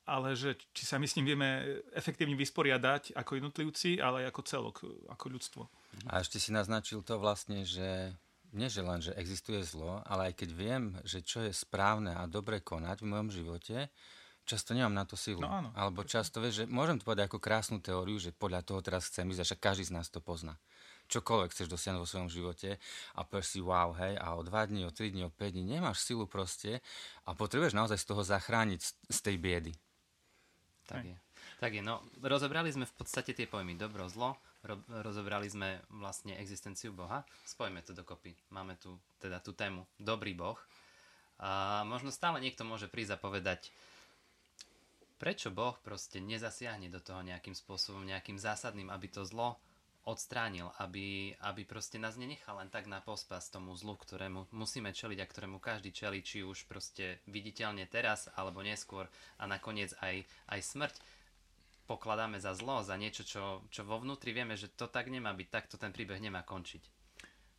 ale 0.07 0.33
že 0.39 0.55
či 0.71 0.87
sa 0.87 0.95
my 0.95 1.05
s 1.05 1.19
ním 1.19 1.35
vieme 1.35 1.83
efektívne 1.91 2.39
vysporiadať 2.39 3.11
ako 3.13 3.31
jednotlivci, 3.37 3.99
ale 3.99 4.23
aj 4.23 4.27
ako 4.31 4.41
celok, 4.47 4.77
ako 5.11 5.25
ľudstvo. 5.27 5.63
A 6.07 6.23
ešte 6.23 6.39
si 6.39 6.55
naznačil 6.55 7.03
to 7.03 7.19
vlastne, 7.19 7.67
že 7.67 8.15
nie 8.55 8.71
že 8.71 8.79
len, 8.79 9.03
že 9.03 9.11
existuje 9.19 9.59
zlo, 9.67 9.99
ale 10.07 10.31
aj 10.31 10.39
keď 10.39 10.49
viem, 10.55 10.83
že 11.03 11.19
čo 11.19 11.43
je 11.43 11.51
správne 11.51 12.15
a 12.15 12.23
dobre 12.31 12.63
konať 12.63 13.03
v 13.03 13.09
mojom 13.11 13.29
živote, 13.29 13.91
často 14.47 14.71
nemám 14.71 14.95
na 14.95 15.03
to 15.03 15.19
silu. 15.19 15.43
No 15.43 15.51
áno. 15.51 15.69
Alebo 15.75 16.07
často, 16.07 16.39
vieš, 16.39 16.63
že 16.63 16.71
môžem 16.71 16.95
to 16.95 17.03
povedať 17.03 17.27
ako 17.27 17.43
krásnu 17.43 17.83
teóriu, 17.83 18.15
že 18.15 18.31
podľa 18.31 18.63
toho 18.63 18.79
teraz 18.79 19.11
chcem 19.11 19.27
ísť, 19.27 19.43
že 19.43 19.59
každý 19.59 19.91
z 19.91 19.93
nás 19.99 20.07
to 20.07 20.23
pozná 20.23 20.55
čokoľvek 21.07 21.51
chceš 21.55 21.71
dosiahnuť 21.71 22.01
vo 22.03 22.09
svojom 22.09 22.29
živote 22.29 22.75
a 23.15 23.23
povieš 23.23 23.47
si 23.47 23.59
wow, 23.63 23.95
hej, 23.95 24.19
a 24.19 24.35
o 24.35 24.43
2 24.43 24.51
dní, 24.69 24.83
o 24.83 24.91
3 24.91 25.15
dní, 25.15 25.23
o 25.25 25.31
5 25.31 25.55
dní 25.55 25.63
nemáš 25.63 26.03
silu 26.03 26.27
proste 26.27 26.83
a 27.23 27.31
potrebuješ 27.31 27.73
naozaj 27.73 27.97
z 27.97 28.05
toho 28.05 28.21
zachrániť 28.27 28.81
z 29.07 29.19
tej 29.23 29.35
biedy. 29.39 29.71
Tak 30.87 31.03
je. 31.03 31.17
Tak 31.59 31.71
je, 31.75 31.81
no 31.83 31.99
rozobrali 32.23 32.71
sme 32.71 32.87
v 32.87 32.95
podstate 32.95 33.35
tie 33.35 33.43
pojmy 33.43 33.75
dobro, 33.75 34.07
zlo, 34.07 34.39
ro- 34.63 34.87
rozobrali 35.03 35.51
sme 35.51 35.83
vlastne 35.91 36.39
existenciu 36.39 36.95
Boha, 36.95 37.27
spojme 37.43 37.83
to 37.83 37.91
dokopy. 37.91 38.31
Máme 38.55 38.79
tu 38.79 38.95
teda 39.19 39.43
tú 39.43 39.51
tému 39.51 39.83
dobrý 39.99 40.31
Boh. 40.31 40.57
A 41.37 41.83
možno 41.85 42.09
stále 42.09 42.41
niekto 42.41 42.65
môže 42.65 42.89
prísť 42.89 43.19
a 43.19 43.21
povedať, 43.21 43.69
prečo 45.21 45.53
Boh 45.53 45.77
proste 45.85 46.17
nezasiahne 46.17 46.89
do 46.89 46.97
toho 46.97 47.21
nejakým 47.21 47.53
spôsobom, 47.53 48.05
nejakým 48.05 48.41
zásadným, 48.41 48.89
aby 48.89 49.09
to 49.09 49.21
zlo 49.25 49.57
odstránil, 50.07 50.71
aby, 50.79 51.35
aby 51.43 51.67
proste 51.67 51.99
nás 51.99 52.15
nenechal 52.15 52.63
len 52.63 52.71
tak 52.71 52.87
na 52.87 53.03
pospas 53.03 53.51
tomu 53.51 53.75
zlu, 53.75 53.99
ktorému 53.99 54.47
musíme 54.55 54.95
čeliť 54.95 55.19
a 55.19 55.27
ktorému 55.27 55.59
každý 55.59 55.91
čeli, 55.91 56.23
či 56.23 56.47
už 56.47 56.63
proste 56.65 57.19
viditeľne 57.27 57.83
teraz 57.91 58.31
alebo 58.39 58.63
neskôr 58.63 59.11
a 59.35 59.43
nakoniec 59.43 59.91
aj, 59.99 60.23
aj 60.47 60.59
smrť 60.63 60.95
pokladáme 61.87 62.35
za 62.37 62.51
zlo, 62.51 62.83
za 62.83 62.99
niečo, 62.99 63.23
čo, 63.23 63.63
čo 63.71 63.87
vo 63.87 64.03
vnútri 64.03 64.35
vieme, 64.35 64.59
že 64.59 64.67
to 64.67 64.91
tak 64.91 65.07
nemá 65.07 65.31
byť, 65.31 65.47
takto 65.47 65.79
ten 65.79 65.95
príbeh 65.95 66.19
nemá 66.19 66.43
končiť. 66.43 66.83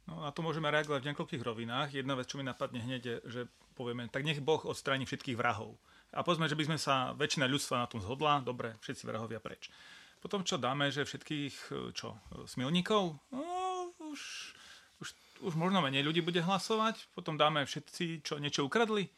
No 0.04 0.24
na 0.24 0.32
to 0.32 0.44
môžeme 0.44 0.68
reagovať 0.68 1.04
v 1.04 1.08
niekoľkých 1.12 1.42
rovinách. 1.44 1.96
Jedna 1.96 2.16
vec, 2.16 2.28
čo 2.28 2.40
mi 2.40 2.44
napadne 2.44 2.80
hneď 2.80 3.02
je, 3.04 3.16
že 3.28 3.40
povieme, 3.76 4.08
tak 4.08 4.24
nech 4.24 4.40
Boh 4.40 4.60
odstráni 4.64 5.08
všetkých 5.08 5.36
vrahov. 5.36 5.76
A 6.12 6.24
povedzme, 6.24 6.48
že 6.48 6.56
by 6.56 6.64
sme 6.64 6.78
sa, 6.80 7.12
väčšina 7.12 7.44
ľudstva 7.44 7.84
na 7.84 7.88
tom 7.88 8.00
zhodla, 8.00 8.40
dobre, 8.40 8.76
všetci 8.80 9.04
vrahovia 9.04 9.40
preč. 9.40 9.68
Potom 10.18 10.42
čo 10.42 10.58
dáme, 10.58 10.90
že 10.90 11.06
všetkých, 11.06 11.54
e, 11.70 11.74
čo, 11.94 12.18
smilníkov? 12.44 13.18
No, 13.30 13.42
už, 14.10 14.20
už, 14.98 15.08
už 15.46 15.52
možno 15.54 15.78
menej 15.78 16.02
ľudí 16.02 16.20
bude 16.20 16.42
hlasovať. 16.42 17.06
Potom 17.14 17.38
dáme 17.38 17.62
všetci, 17.62 18.26
čo 18.26 18.42
niečo 18.42 18.66
ukradli, 18.66 19.06
e, 19.06 19.10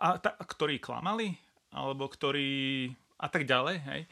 a, 0.00 0.20
a, 0.20 0.44
ktorí 0.44 0.78
klamali, 0.78 1.32
alebo 1.72 2.08
ktorí 2.08 2.92
a 3.18 3.26
tak 3.26 3.48
ďalej, 3.48 3.76
hej. 3.82 4.02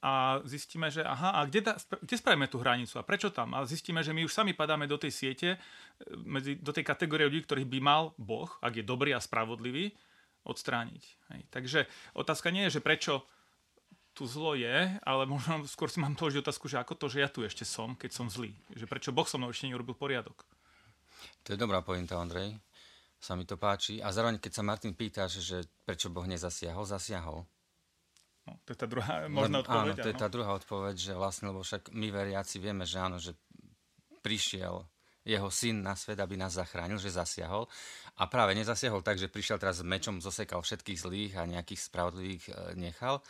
A 0.00 0.40
zistíme, 0.48 0.88
že 0.88 1.04
aha, 1.04 1.36
a 1.36 1.44
kde, 1.44 1.60
da, 1.60 1.76
kde 1.76 2.16
spravíme 2.16 2.48
tú 2.48 2.56
hranicu 2.56 2.96
a 2.96 3.04
prečo 3.04 3.28
tam? 3.28 3.52
A 3.52 3.68
zistíme, 3.68 4.00
že 4.00 4.16
my 4.16 4.24
už 4.24 4.32
sami 4.32 4.56
padáme 4.56 4.88
do 4.88 4.96
tej 4.96 5.12
siete, 5.12 5.48
e, 5.54 5.58
medzi, 6.24 6.56
do 6.56 6.72
tej 6.72 6.82
kategórie 6.82 7.28
ľudí, 7.28 7.44
ktorých 7.44 7.68
by 7.68 7.78
mal 7.84 8.16
Boh, 8.16 8.48
ak 8.64 8.80
je 8.80 8.84
dobrý 8.84 9.12
a 9.12 9.20
spravodlivý, 9.20 9.92
odstrániť. 10.48 11.04
Hej. 11.36 11.40
Takže 11.52 11.80
otázka 12.16 12.48
nie 12.48 12.64
je, 12.68 12.80
že 12.80 12.84
prečo 12.84 13.28
tu 14.20 14.28
zlo 14.28 14.52
je, 14.52 15.00
ale 15.00 15.24
možno 15.24 15.64
skôr 15.64 15.88
si 15.88 15.96
mám 15.96 16.12
položiť 16.12 16.44
otázku, 16.44 16.68
že 16.68 16.76
ako 16.76 16.92
to, 16.92 17.08
že 17.08 17.24
ja 17.24 17.28
tu 17.32 17.40
ešte 17.40 17.64
som, 17.64 17.96
keď 17.96 18.12
som 18.12 18.28
zlý. 18.28 18.52
Že 18.76 18.84
prečo 18.84 19.16
Boh 19.16 19.24
so 19.24 19.40
mnou 19.40 19.48
ešte 19.48 19.64
neurobil 19.64 19.96
poriadok. 19.96 20.44
To 21.48 21.56
je 21.56 21.56
dobrá 21.56 21.80
pointa, 21.80 22.20
Andrej. 22.20 22.52
Sa 23.16 23.32
mi 23.32 23.48
to 23.48 23.56
páči. 23.56 24.04
A 24.04 24.12
zároveň, 24.12 24.36
keď 24.36 24.60
sa 24.60 24.68
Martin 24.68 24.92
pýtaš, 24.92 25.40
že 25.40 25.64
prečo 25.88 26.12
Boh 26.12 26.28
nezasiahol, 26.28 26.84
zasiahol. 26.84 27.48
No, 28.44 28.60
to 28.68 28.76
je 28.76 28.78
tá 28.84 28.84
druhá 28.84 29.24
možná 29.32 29.64
odpoveď. 29.64 29.96
Áno, 29.96 30.04
to 30.04 30.08
je 30.12 30.20
tá 30.20 30.28
druhá 30.28 30.52
odpoveď, 30.52 30.94
že 31.00 31.12
vlastne, 31.16 31.48
lebo 31.56 31.64
však 31.64 31.88
my 31.96 32.12
veriaci 32.12 32.60
vieme, 32.60 32.84
že 32.84 33.00
áno, 33.00 33.16
že 33.16 33.32
prišiel 34.20 34.84
jeho 35.24 35.48
syn 35.52 35.84
na 35.84 35.96
svet, 35.96 36.16
aby 36.16 36.36
nás 36.36 36.56
zachránil, 36.56 36.96
že 36.96 37.12
zasiahol. 37.12 37.68
A 38.20 38.28
práve 38.28 38.56
nezasiahol 38.56 39.04
tak, 39.04 39.20
že 39.20 39.32
prišiel 39.32 39.60
teraz 39.60 39.80
s 39.80 39.84
mečom, 39.84 40.20
zosekal 40.20 40.64
všetkých 40.64 40.98
zlých 40.98 41.32
a 41.36 41.48
nejakých 41.48 41.80
spravodlivých 41.88 42.44
e, 42.48 42.52
nechal, 42.76 43.20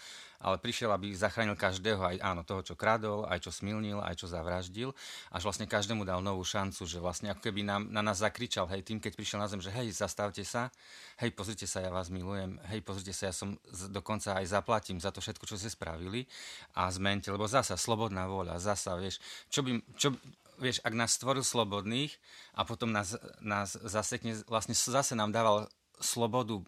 ale 0.40 0.56
prišiel, 0.56 0.88
aby 0.96 1.12
zachránil 1.12 1.52
každého, 1.52 2.00
aj 2.00 2.16
áno, 2.24 2.40
toho, 2.48 2.64
čo 2.64 2.74
kradol, 2.74 3.28
aj 3.28 3.44
čo 3.44 3.52
smilnil, 3.52 4.00
aj 4.00 4.24
čo 4.24 4.26
zavraždil, 4.26 4.96
až 5.28 5.42
vlastne 5.44 5.68
každému 5.68 6.08
dal 6.08 6.24
novú 6.24 6.40
šancu, 6.40 6.88
že 6.88 6.96
vlastne 6.96 7.28
ako 7.36 7.44
keby 7.44 7.60
nám, 7.60 7.92
na 7.92 8.00
nás 8.00 8.24
zakričal, 8.24 8.64
hej, 8.72 8.80
tým, 8.80 8.96
keď 8.96 9.12
prišiel 9.12 9.36
na 9.36 9.52
zem, 9.52 9.60
že 9.60 9.68
hej, 9.68 9.92
zastavte 9.92 10.40
sa, 10.40 10.72
hej, 11.20 11.28
pozrite 11.36 11.68
sa, 11.68 11.84
ja 11.84 11.92
vás 11.92 12.08
milujem, 12.08 12.56
hej, 12.72 12.80
pozrite 12.80 13.12
sa, 13.12 13.28
ja 13.28 13.34
som 13.36 13.60
dokonca 13.92 14.40
aj 14.40 14.48
zaplatím 14.48 14.96
za 14.96 15.12
to 15.12 15.20
všetko, 15.20 15.44
čo 15.44 15.60
ste 15.60 15.68
spravili. 15.68 16.24
A 16.72 16.88
zmente, 16.88 17.28
lebo 17.28 17.44
zasa 17.44 17.76
slobodná 17.76 18.24
vôľa, 18.24 18.56
zasa, 18.56 18.96
vieš, 18.96 19.20
čo 19.52 19.60
by, 19.60 19.76
čo, 20.00 20.16
vieš, 20.56 20.80
ak 20.80 20.96
nás 20.96 21.20
stvoril 21.20 21.44
slobodných 21.44 22.16
a 22.56 22.64
potom 22.64 22.88
nás, 22.88 23.12
nás 23.44 23.76
zasekne, 23.76 24.40
vlastne 24.48 24.72
zase 24.72 25.12
nám 25.12 25.36
dával 25.36 25.68
slobodu 26.00 26.64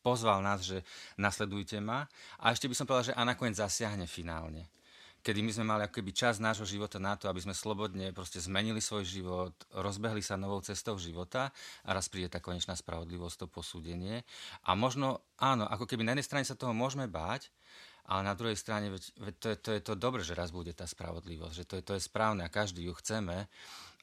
pozval 0.00 0.40
nás, 0.44 0.64
že 0.64 0.84
nasledujte 1.20 1.80
ma. 1.80 2.08
A 2.40 2.52
ešte 2.52 2.66
by 2.66 2.74
som 2.76 2.84
povedal, 2.88 3.12
že 3.12 3.16
a 3.16 3.22
nakoniec 3.24 3.56
zasiahne 3.56 4.04
finálne. 4.04 4.68
Kedy 5.20 5.44
my 5.44 5.52
sme 5.52 5.64
mali 5.68 5.84
ako 5.84 6.00
keby 6.00 6.16
čas 6.16 6.40
nášho 6.40 6.64
života 6.64 6.96
na 6.96 7.12
to, 7.12 7.28
aby 7.28 7.44
sme 7.44 7.52
slobodne 7.52 8.08
proste 8.16 8.40
zmenili 8.40 8.80
svoj 8.80 9.04
život, 9.04 9.52
rozbehli 9.76 10.24
sa 10.24 10.40
novou 10.40 10.64
cestou 10.64 10.96
života 10.96 11.52
a 11.84 11.92
raz 11.92 12.08
príde 12.08 12.32
tá 12.32 12.40
konečná 12.40 12.72
spravodlivosť, 12.72 13.44
to 13.44 13.46
posúdenie. 13.52 14.24
A 14.64 14.72
možno, 14.72 15.20
áno, 15.36 15.68
ako 15.68 15.84
keby 15.84 16.08
na 16.08 16.16
jednej 16.16 16.24
strane 16.24 16.48
sa 16.48 16.56
toho 16.56 16.72
môžeme 16.72 17.04
báť, 17.04 17.52
ale 18.08 18.24
na 18.24 18.32
druhej 18.32 18.56
strane, 18.56 18.88
veď, 18.88 19.04
veď 19.20 19.34
to, 19.36 19.46
je, 19.52 19.56
to 19.60 19.70
je 19.76 19.80
to 19.84 19.94
dobre, 19.94 20.24
že 20.24 20.32
raz 20.32 20.48
bude 20.56 20.72
tá 20.72 20.88
spravodlivosť, 20.88 21.54
že 21.54 21.64
to 21.68 21.74
je, 21.76 21.82
to 21.84 21.92
je 22.00 22.02
správne 22.02 22.40
a 22.40 22.48
každý 22.48 22.88
ju 22.88 22.96
chceme 22.96 23.44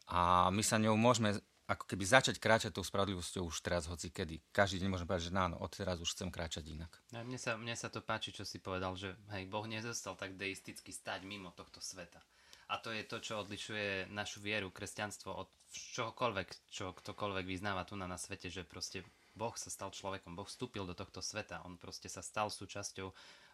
a 0.07 0.47
my 0.53 0.61
sa 0.61 0.77
ňou 0.77 0.95
môžeme 0.95 1.33
ako 1.67 1.83
keby 1.83 2.03
začať 2.07 2.39
kráčať 2.39 2.71
tou 2.71 2.83
spravodlivosťou 2.83 3.43
už 3.43 3.59
teraz, 3.59 3.91
hoci 3.91 4.07
kedy. 4.07 4.39
Každý 4.55 4.79
deň 4.79 4.89
môžem 4.89 5.03
povedať, 5.03 5.27
že 5.27 5.35
áno, 5.35 5.59
odteraz 5.59 5.99
už 5.99 6.15
chcem 6.15 6.31
kráčať 6.31 6.63
inak. 6.71 6.91
A 7.11 7.27
mne, 7.27 7.35
sa, 7.35 7.59
mne 7.59 7.75
sa 7.75 7.91
to 7.91 7.99
páči, 7.99 8.31
čo 8.31 8.47
si 8.47 8.63
povedal, 8.63 8.95
že 8.95 9.19
hej, 9.35 9.51
Boh 9.51 9.67
nezostal 9.67 10.15
tak 10.15 10.39
deisticky 10.39 10.95
stať 10.95 11.27
mimo 11.27 11.51
tohto 11.51 11.83
sveta. 11.83 12.23
A 12.71 12.79
to 12.79 12.91
je 12.91 13.03
to, 13.03 13.19
čo 13.19 13.43
odlišuje 13.43 14.11
našu 14.11 14.43
vieru, 14.43 14.71
kresťanstvo 14.71 15.31
od 15.31 15.47
čohokoľvek, 15.71 16.71
čo 16.71 16.95
ktokoľvek 16.95 17.45
vyznáva 17.47 17.83
tu 17.83 17.99
na, 17.99 18.07
na 18.07 18.19
svete, 18.19 18.47
že 18.47 18.67
proste 18.67 19.03
Boh 19.35 19.55
sa 19.55 19.67
stal 19.67 19.91
človekom, 19.91 20.35
Boh 20.35 20.47
vstúpil 20.47 20.87
do 20.87 20.95
tohto 20.95 21.19
sveta, 21.19 21.63
on 21.63 21.79
proste 21.79 22.07
sa 22.07 22.23
stal 22.23 22.47
súčasťou 22.51 23.11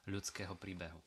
ľudského 0.10 0.54
príbehu 0.58 1.02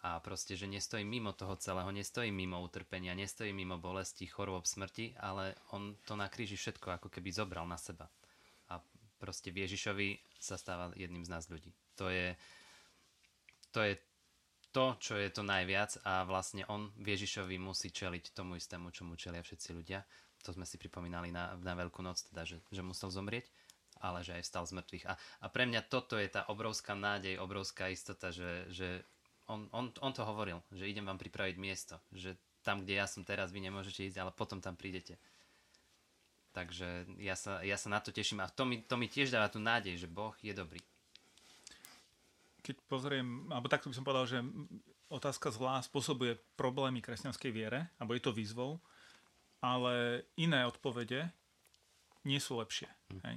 a 0.00 0.16
proste, 0.24 0.56
že 0.56 0.64
nestojí 0.64 1.04
mimo 1.04 1.36
toho 1.36 1.60
celého, 1.60 1.92
nestojí 1.92 2.32
mimo 2.32 2.56
utrpenia, 2.64 3.12
nestojí 3.12 3.52
mimo 3.52 3.76
bolesti, 3.76 4.24
chorôb, 4.24 4.64
smrti, 4.64 5.12
ale 5.20 5.52
on 5.76 5.92
to 6.08 6.16
na 6.16 6.32
kríži 6.32 6.56
všetko 6.56 6.96
ako 6.96 7.08
keby 7.12 7.28
zobral 7.28 7.68
na 7.68 7.76
seba. 7.76 8.08
A 8.72 8.80
proste 9.20 9.52
v 9.52 9.68
Ježišovi 9.68 10.40
sa 10.40 10.56
stáva 10.56 10.88
jedným 10.96 11.20
z 11.28 11.32
nás 11.32 11.52
ľudí. 11.52 11.76
To 12.00 12.08
je 12.08 12.32
to, 13.76 13.84
je 13.84 13.94
to 14.72 14.96
čo 14.96 15.20
je 15.20 15.28
to 15.28 15.44
najviac 15.44 16.00
a 16.06 16.24
vlastne 16.24 16.64
on 16.72 16.88
v 16.96 17.12
Ježišovi 17.12 17.60
musí 17.60 17.92
čeliť 17.92 18.32
tomu 18.32 18.56
istému, 18.56 18.88
čo 18.94 19.04
mu 19.04 19.20
čelia 19.20 19.44
všetci 19.44 19.70
ľudia. 19.76 20.00
To 20.48 20.56
sme 20.56 20.64
si 20.64 20.80
pripomínali 20.80 21.28
na, 21.28 21.52
na 21.60 21.76
Veľkú 21.76 22.00
noc, 22.00 22.24
teda, 22.32 22.48
že, 22.48 22.56
že 22.72 22.80
musel 22.80 23.12
zomrieť 23.12 23.52
ale 24.00 24.24
že 24.24 24.32
aj 24.32 24.48
vstal 24.48 24.64
z 24.64 24.72
mŕtvych. 24.80 25.04
A, 25.06 25.14
a 25.44 25.46
pre 25.52 25.68
mňa 25.68 25.84
toto 25.92 26.16
je 26.16 26.24
tá 26.24 26.48
obrovská 26.48 26.96
nádej, 26.96 27.36
obrovská 27.36 27.92
istota, 27.92 28.32
že, 28.32 28.64
že 28.72 29.04
on, 29.50 29.66
on, 29.74 29.90
on 29.98 30.12
to 30.14 30.22
hovoril, 30.22 30.62
že 30.70 30.86
idem 30.86 31.02
vám 31.02 31.18
pripraviť 31.18 31.56
miesto, 31.58 31.98
že 32.14 32.38
tam, 32.62 32.86
kde 32.86 33.02
ja 33.02 33.06
som 33.10 33.26
teraz, 33.26 33.50
vy 33.50 33.66
nemôžete 33.66 34.06
ísť, 34.06 34.22
ale 34.22 34.30
potom 34.30 34.62
tam 34.62 34.78
prídete. 34.78 35.18
Takže 36.54 37.06
ja 37.18 37.34
sa, 37.34 37.62
ja 37.62 37.74
sa 37.78 37.90
na 37.90 37.98
to 38.02 38.14
teším 38.14 38.42
a 38.42 38.50
to 38.50 38.66
mi, 38.66 38.82
to 38.82 38.94
mi 38.98 39.06
tiež 39.06 39.30
dáva 39.30 39.50
tú 39.50 39.62
nádej, 39.62 39.98
že 39.98 40.10
Boh 40.10 40.34
je 40.42 40.54
dobrý. 40.54 40.82
Keď 42.62 42.76
pozriem, 42.86 43.50
alebo 43.50 43.70
takto 43.70 43.90
by 43.90 43.94
som 43.96 44.06
povedal, 44.06 44.26
že 44.28 44.38
otázka 45.10 45.50
zlá 45.50 45.82
spôsobuje 45.82 46.38
problémy 46.54 47.02
kresťanskej 47.02 47.50
viere, 47.50 47.90
alebo 47.98 48.14
je 48.14 48.22
to 48.22 48.34
výzvou, 48.34 48.78
ale 49.62 50.26
iné 50.38 50.66
odpovede 50.66 51.30
nie 52.26 52.38
sú 52.42 52.60
lepšie. 52.60 52.90
Hm. 53.10 53.20
Hej? 53.24 53.36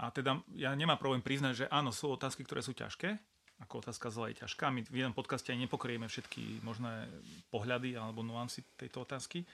A 0.00 0.08
teda 0.08 0.40
ja 0.56 0.72
nemám 0.72 0.96
problém 0.96 1.20
priznať, 1.20 1.66
že 1.66 1.66
áno, 1.68 1.92
sú 1.92 2.08
otázky, 2.16 2.46
ktoré 2.46 2.64
sú 2.64 2.72
ťažké, 2.72 3.20
ako 3.60 3.84
otázka 3.84 4.08
zla 4.08 4.32
je 4.32 4.40
ťažká. 4.40 4.72
My 4.72 4.80
v 4.88 5.04
jednom 5.04 5.16
podcaste 5.16 5.52
aj 5.52 5.60
nepokrieme 5.60 6.08
všetky 6.08 6.64
možné 6.64 7.06
pohľady 7.52 7.94
alebo 7.94 8.24
nuancy 8.24 8.64
tejto 8.80 9.04
otázky, 9.04 9.44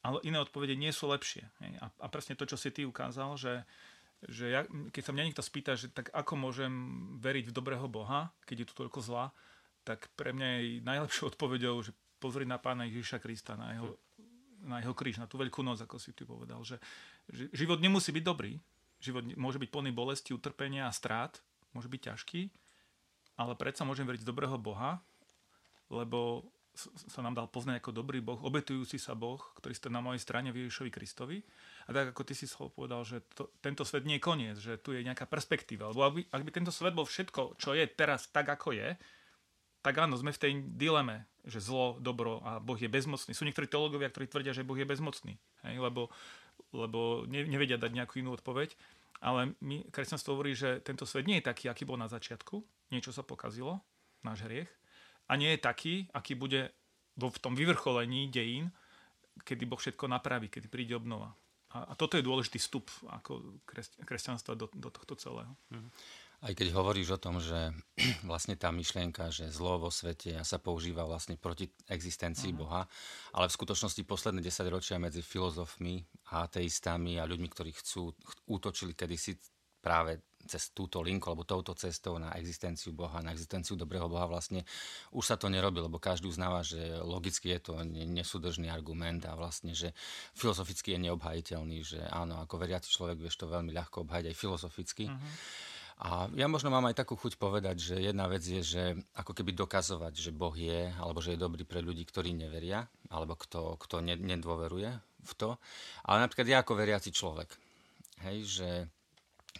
ale 0.00 0.22
iné 0.24 0.40
odpovede 0.40 0.78
nie 0.78 0.88
sú 0.94 1.10
lepšie. 1.12 1.44
A, 1.82 2.06
presne 2.08 2.38
to, 2.38 2.48
čo 2.48 2.56
si 2.56 2.72
ty 2.72 2.88
ukázal, 2.88 3.36
že, 3.36 3.54
že 4.24 4.48
ja, 4.48 4.60
keď 4.64 5.02
sa 5.04 5.12
mňa 5.12 5.26
niekto 5.28 5.44
spýta, 5.44 5.76
že 5.76 5.92
tak 5.92 6.08
ako 6.16 6.48
môžem 6.48 6.72
veriť 7.20 7.52
v 7.52 7.56
dobrého 7.56 7.84
Boha, 7.90 8.32
keď 8.48 8.64
je 8.64 8.68
tu 8.72 8.74
toľko 8.78 9.04
zla, 9.04 9.34
tak 9.84 10.08
pre 10.16 10.32
mňa 10.32 10.48
je 10.48 10.84
najlepšou 10.84 11.34
odpovedou, 11.34 11.80
že 11.84 11.92
pozri 12.20 12.48
na 12.48 12.56
pána 12.56 12.88
Ježiša 12.88 13.20
Krista, 13.20 13.54
na 13.60 13.76
jeho, 13.76 13.96
na 14.64 14.80
jeho 14.80 14.94
kríž, 14.96 15.20
na 15.20 15.28
tú 15.28 15.36
veľkú 15.38 15.60
noc, 15.62 15.80
ako 15.84 16.00
si 16.00 16.16
ty 16.16 16.24
povedal. 16.24 16.64
Že, 16.64 16.76
že 17.30 17.44
život 17.52 17.78
nemusí 17.78 18.10
byť 18.10 18.24
dobrý, 18.24 18.58
život 18.98 19.22
môže 19.38 19.60
byť 19.62 19.70
plný 19.70 19.90
bolesti, 19.94 20.34
utrpenia 20.34 20.90
a 20.90 20.92
strát, 20.94 21.38
môže 21.72 21.86
byť 21.86 22.00
ťažký, 22.12 22.40
ale 23.38 23.54
predsa 23.54 23.86
môžem 23.86 24.04
veriť 24.04 24.26
z 24.26 24.28
dobrého 24.28 24.58
Boha, 24.58 24.98
lebo 25.88 26.44
sa 27.10 27.20
nám 27.26 27.34
dal 27.34 27.50
poznať 27.50 27.82
ako 27.82 27.90
dobrý 27.90 28.22
Boh, 28.22 28.38
obetujúci 28.38 29.02
sa 29.02 29.18
Boh, 29.18 29.42
ktorý 29.58 29.74
ste 29.74 29.90
na 29.90 29.98
mojej 29.98 30.22
strane 30.22 30.54
v 30.54 30.66
Ježišovi 30.66 30.90
Kristovi. 30.94 31.42
A 31.86 31.90
tak 31.90 32.14
ako 32.14 32.22
ty 32.22 32.38
si 32.38 32.46
slovo 32.46 32.70
povedal, 32.70 33.02
že 33.02 33.18
to, 33.34 33.50
tento 33.58 33.82
svet 33.82 34.06
nie 34.06 34.22
je 34.22 34.26
koniec, 34.26 34.56
že 34.62 34.78
tu 34.78 34.94
je 34.94 35.02
nejaká 35.02 35.26
perspektíva. 35.26 35.90
Lebo 35.90 36.06
ak 36.06 36.12
by, 36.14 36.22
ak 36.30 36.42
by 36.46 36.50
tento 36.54 36.70
svet 36.70 36.94
bol 36.94 37.08
všetko, 37.08 37.58
čo 37.58 37.74
je 37.74 37.82
teraz 37.90 38.30
tak, 38.30 38.46
ako 38.46 38.78
je, 38.78 38.94
tak 39.82 39.94
áno, 39.98 40.14
sme 40.14 40.30
v 40.30 40.42
tej 40.42 40.52
dileme, 40.78 41.26
že 41.48 41.58
zlo, 41.58 41.98
dobro 41.98 42.44
a 42.46 42.62
Boh 42.62 42.78
je 42.78 42.86
bezmocný. 42.86 43.32
Sú 43.34 43.42
niektorí 43.42 43.66
teológovia, 43.66 44.12
ktorí 44.12 44.30
tvrdia, 44.30 44.54
že 44.54 44.66
Boh 44.66 44.78
je 44.78 44.86
bezmocný, 44.86 45.34
hej, 45.66 45.76
lebo, 45.80 46.12
lebo 46.70 47.24
nevedia 47.26 47.80
dať 47.80 47.90
nejakú 47.90 48.20
inú 48.22 48.36
odpoveď. 48.36 48.74
Ale 49.18 49.58
my, 49.58 49.90
kresťanstvo 49.90 50.38
hovorí, 50.38 50.54
že 50.54 50.78
tento 50.82 51.02
svet 51.02 51.26
nie 51.26 51.42
je 51.42 51.48
taký, 51.50 51.66
aký 51.66 51.82
bol 51.82 51.98
na 51.98 52.06
začiatku. 52.06 52.62
Niečo 52.94 53.10
sa 53.10 53.26
pokazilo, 53.26 53.82
náš 54.22 54.46
hriech. 54.46 54.70
A 55.28 55.34
nie 55.34 55.52
je 55.54 55.60
taký, 55.60 55.94
aký 56.14 56.38
bude 56.38 56.70
v 57.18 57.38
tom 57.42 57.58
vyvrcholení 57.58 58.30
dejín, 58.30 58.70
kedy 59.42 59.66
Boh 59.66 59.78
všetko 59.78 60.06
napraví, 60.06 60.46
kedy 60.46 60.70
príde 60.70 60.94
obnova. 60.94 61.34
A, 61.74 61.92
a 61.92 61.98
toto 61.98 62.16
je 62.16 62.24
dôležitý 62.24 62.62
vstup 62.62 62.88
ako 63.10 63.60
kresťanstva 64.06 64.56
do, 64.56 64.70
do 64.72 64.88
tohto 64.88 65.18
celého. 65.18 65.52
Mm-hmm. 65.68 65.90
Aj 66.38 66.54
keď 66.54 66.70
hovoríš 66.70 67.18
o 67.18 67.22
tom, 67.22 67.42
že 67.42 67.74
vlastne 68.30 68.54
tá 68.54 68.70
myšlienka, 68.70 69.34
že 69.34 69.50
zlo 69.50 69.82
vo 69.82 69.90
svete 69.90 70.38
sa 70.46 70.62
používa 70.62 71.02
vlastne 71.02 71.34
proti 71.34 71.66
existencii 71.90 72.54
uh-huh. 72.54 72.62
Boha, 72.62 72.82
ale 73.34 73.50
v 73.50 73.56
skutočnosti 73.58 74.02
posledné 74.06 74.40
10 74.46 74.70
ročia 74.70 75.02
medzi 75.02 75.18
filozofmi 75.18 76.06
a 76.30 76.46
ateistami 76.46 77.18
a 77.18 77.26
ľuďmi, 77.26 77.48
ktorí 77.50 77.74
chcú, 77.74 78.14
útočili 78.46 78.94
kedysi 78.94 79.34
práve 79.82 80.22
cez 80.46 80.70
túto 80.70 81.02
linku 81.02 81.28
alebo 81.28 81.42
touto 81.42 81.74
cestou 81.74 82.16
na 82.16 82.32
existenciu 82.38 82.94
Boha, 82.94 83.18
na 83.20 83.34
existenciu 83.34 83.74
dobrého 83.74 84.06
Boha 84.06 84.30
vlastne 84.30 84.62
už 85.10 85.34
sa 85.34 85.36
to 85.36 85.50
nerobí, 85.50 85.82
lebo 85.82 85.98
každý 85.98 86.30
uznáva, 86.30 86.62
že 86.62 86.78
logicky 87.02 87.52
je 87.58 87.60
to 87.60 87.72
nesúdržný 87.84 88.70
argument 88.70 89.26
a 89.26 89.34
vlastne, 89.34 89.74
že 89.74 89.92
filozoficky 90.38 90.94
je 90.94 91.10
neobhajiteľný, 91.10 91.78
že 91.82 92.00
áno, 92.08 92.38
ako 92.40 92.54
veriaci 92.62 92.88
človek 92.88 93.18
vieš 93.18 93.42
to 93.42 93.50
veľmi 93.50 93.74
ľahko 93.74 94.06
obhajiť 94.06 94.26
aj 94.30 94.36
filozoficky. 94.38 95.04
Uh-huh 95.10 95.76
a 95.98 96.30
ja 96.38 96.46
možno 96.46 96.70
mám 96.70 96.86
aj 96.86 97.02
takú 97.02 97.18
chuť 97.18 97.34
povedať, 97.42 97.76
že 97.82 97.94
jedna 97.98 98.30
vec 98.30 98.46
je, 98.46 98.62
že 98.62 98.82
ako 99.18 99.34
keby 99.34 99.50
dokazovať, 99.50 100.14
že 100.14 100.30
Boh 100.30 100.54
je, 100.54 100.94
alebo 100.94 101.18
že 101.18 101.34
je 101.34 101.42
dobrý 101.42 101.66
pre 101.66 101.82
ľudí, 101.82 102.06
ktorí 102.06 102.30
neveria, 102.38 102.86
alebo 103.10 103.34
kto, 103.34 103.74
kto 103.82 103.98
nedôveruje 104.06 104.94
v 105.26 105.32
to. 105.34 105.58
Ale 106.06 106.22
napríklad 106.22 106.46
ja 106.46 106.62
ako 106.62 106.78
veriaci 106.78 107.10
človek, 107.10 107.50
hej, 108.30 108.38
že 108.46 108.68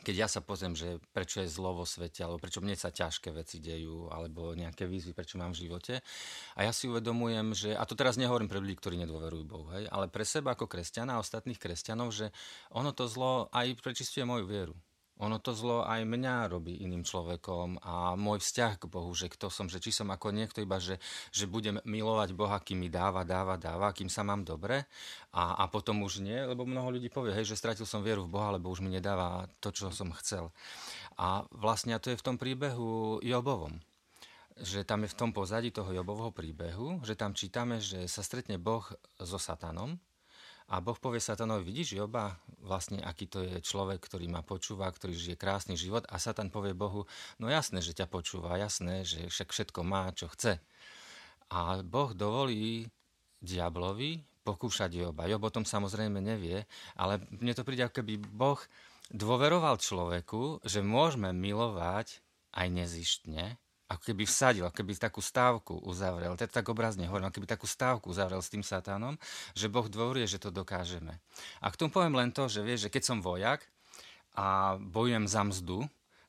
keď 0.07 0.15
ja 0.15 0.29
sa 0.31 0.39
pozriem, 0.39 0.79
že 0.79 1.03
prečo 1.11 1.43
je 1.43 1.51
zlo 1.51 1.75
vo 1.75 1.83
svete, 1.83 2.23
alebo 2.23 2.39
prečo 2.39 2.63
mne 2.63 2.79
sa 2.79 2.95
ťažké 2.95 3.35
veci 3.35 3.59
dejú, 3.59 4.07
alebo 4.07 4.55
nejaké 4.55 4.87
výzvy, 4.87 5.19
prečo 5.19 5.43
mám 5.43 5.59
v 5.59 5.67
živote. 5.67 6.07
A 6.55 6.63
ja 6.63 6.71
si 6.71 6.87
uvedomujem, 6.87 7.51
že, 7.51 7.71
a 7.75 7.83
to 7.83 7.99
teraz 7.99 8.15
nehovorím 8.15 8.47
pre 8.47 8.63
ľudí, 8.63 8.79
ktorí 8.79 8.95
nedôverujú 9.03 9.43
Bohu, 9.43 9.67
hej, 9.75 9.91
ale 9.91 10.07
pre 10.07 10.23
seba 10.23 10.55
ako 10.55 10.71
kresťana 10.71 11.19
a 11.19 11.23
ostatných 11.23 11.59
kresťanov, 11.59 12.15
že 12.15 12.31
ono 12.71 12.95
to 12.95 13.11
zlo 13.11 13.51
aj 13.51 13.75
prečistuje 13.83 14.23
moju 14.23 14.47
vieru 14.47 14.79
ono 15.19 15.43
to 15.43 15.51
zlo 15.51 15.83
aj 15.83 16.07
mňa 16.07 16.47
robí 16.47 16.79
iným 16.79 17.03
človekom 17.03 17.83
a 17.83 18.15
môj 18.15 18.39
vzťah 18.39 18.73
k 18.79 18.85
Bohu, 18.87 19.11
že 19.15 19.27
kto 19.27 19.51
som, 19.51 19.67
že 19.67 19.83
či 19.83 19.91
som 19.91 20.07
ako 20.15 20.31
niekto 20.31 20.63
iba, 20.63 20.79
že, 20.79 21.03
že 21.35 21.51
budem 21.51 21.83
milovať 21.83 22.39
Boha, 22.39 22.63
kým 22.63 22.87
mi 22.87 22.89
dáva, 22.91 23.27
dáva, 23.27 23.59
dáva, 23.59 23.91
kým 23.91 24.07
sa 24.07 24.23
mám 24.23 24.47
dobre 24.47 24.87
a, 25.35 25.59
a 25.59 25.67
potom 25.67 26.07
už 26.07 26.23
nie, 26.23 26.39
lebo 26.39 26.63
mnoho 26.63 26.95
ľudí 26.95 27.11
povie, 27.11 27.35
hej, 27.35 27.51
že 27.51 27.59
stratil 27.59 27.87
som 27.87 28.07
vieru 28.07 28.31
v 28.31 28.39
Boha, 28.39 28.55
lebo 28.55 28.71
už 28.71 28.79
mi 28.79 28.95
nedáva 28.95 29.51
to, 29.59 29.75
čo 29.75 29.91
som 29.91 30.15
chcel. 30.23 30.55
A 31.19 31.43
vlastne 31.51 31.99
to 31.99 32.15
je 32.15 32.21
v 32.21 32.27
tom 32.27 32.37
príbehu 32.39 33.19
Jobovom 33.27 33.83
že 34.59 34.83
tam 34.83 35.07
je 35.07 35.15
v 35.15 35.19
tom 35.19 35.31
pozadí 35.31 35.71
toho 35.71 35.95
Jobovho 35.95 36.35
príbehu, 36.35 36.99
že 37.07 37.15
tam 37.15 37.31
čítame, 37.31 37.79
že 37.79 38.11
sa 38.11 38.27
stretne 38.27 38.59
Boh 38.59 38.83
so 39.23 39.39
Satanom 39.39 40.03
a 40.69 40.85
Boh 40.85 41.01
povie 41.01 41.17
Satanovi, 41.17 41.65
vidíš 41.65 41.97
Joba, 41.97 42.37
vlastne 42.61 43.01
aký 43.01 43.25
to 43.25 43.41
je 43.41 43.57
človek, 43.65 44.05
ktorý 44.05 44.29
ma 44.29 44.45
počúva, 44.45 44.93
ktorý 44.93 45.17
žije 45.17 45.41
krásny 45.41 45.81
život 45.81 46.05
a 46.13 46.21
Satan 46.21 46.53
povie 46.53 46.77
Bohu, 46.77 47.09
no 47.41 47.49
jasné, 47.49 47.81
že 47.81 47.97
ťa 47.97 48.05
počúva, 48.05 48.61
jasné, 48.61 49.01
že 49.09 49.33
však 49.33 49.49
všetko 49.49 49.81
má, 49.81 50.13
čo 50.13 50.29
chce. 50.29 50.61
A 51.49 51.81
Boh 51.81 52.13
dovolí 52.13 52.85
diablovi 53.41 54.21
pokúšať 54.45 55.09
Joba. 55.09 55.25
Job 55.25 55.49
o 55.49 55.55
tom 55.55 55.65
samozrejme 55.65 56.21
nevie, 56.21 56.69
ale 57.01 57.25
mne 57.33 57.57
to 57.57 57.65
príde, 57.65 57.89
ako 57.89 58.05
keby 58.05 58.21
Boh 58.21 58.61
dôveroval 59.09 59.81
človeku, 59.81 60.61
že 60.69 60.85
môžeme 60.85 61.33
milovať 61.33 62.21
aj 62.53 62.67
nezištne, 62.69 63.57
ako 63.89 64.13
keby 64.13 64.29
vsadil, 64.29 64.69
ako 64.69 64.85
keby 64.85 64.93
takú 65.01 65.25
stávku 65.25 65.81
uzavrel, 65.81 66.37
to 66.37 66.45
tak 66.45 66.69
obrazne 66.69 67.09
hovorím, 67.09 67.33
ako 67.33 67.41
keby 67.41 67.49
takú 67.49 67.65
stávku 67.65 68.13
uzavrel 68.13 68.45
s 68.45 68.53
tým 68.53 68.61
satánom, 68.61 69.17
že 69.57 69.73
Boh 69.73 69.89
dôveruje, 69.89 70.29
že 70.29 70.39
to 70.39 70.53
dokážeme. 70.53 71.17
A 71.65 71.67
k 71.73 71.79
tomu 71.81 71.89
poviem 71.89 72.13
len 72.21 72.29
to, 72.29 72.53
že 72.53 72.61
vieš, 72.61 72.89
že 72.89 72.93
keď 72.93 73.03
som 73.09 73.19
vojak 73.25 73.65
a 74.37 74.77
bojujem 74.77 75.25
za 75.25 75.43
mzdu, 75.43 75.89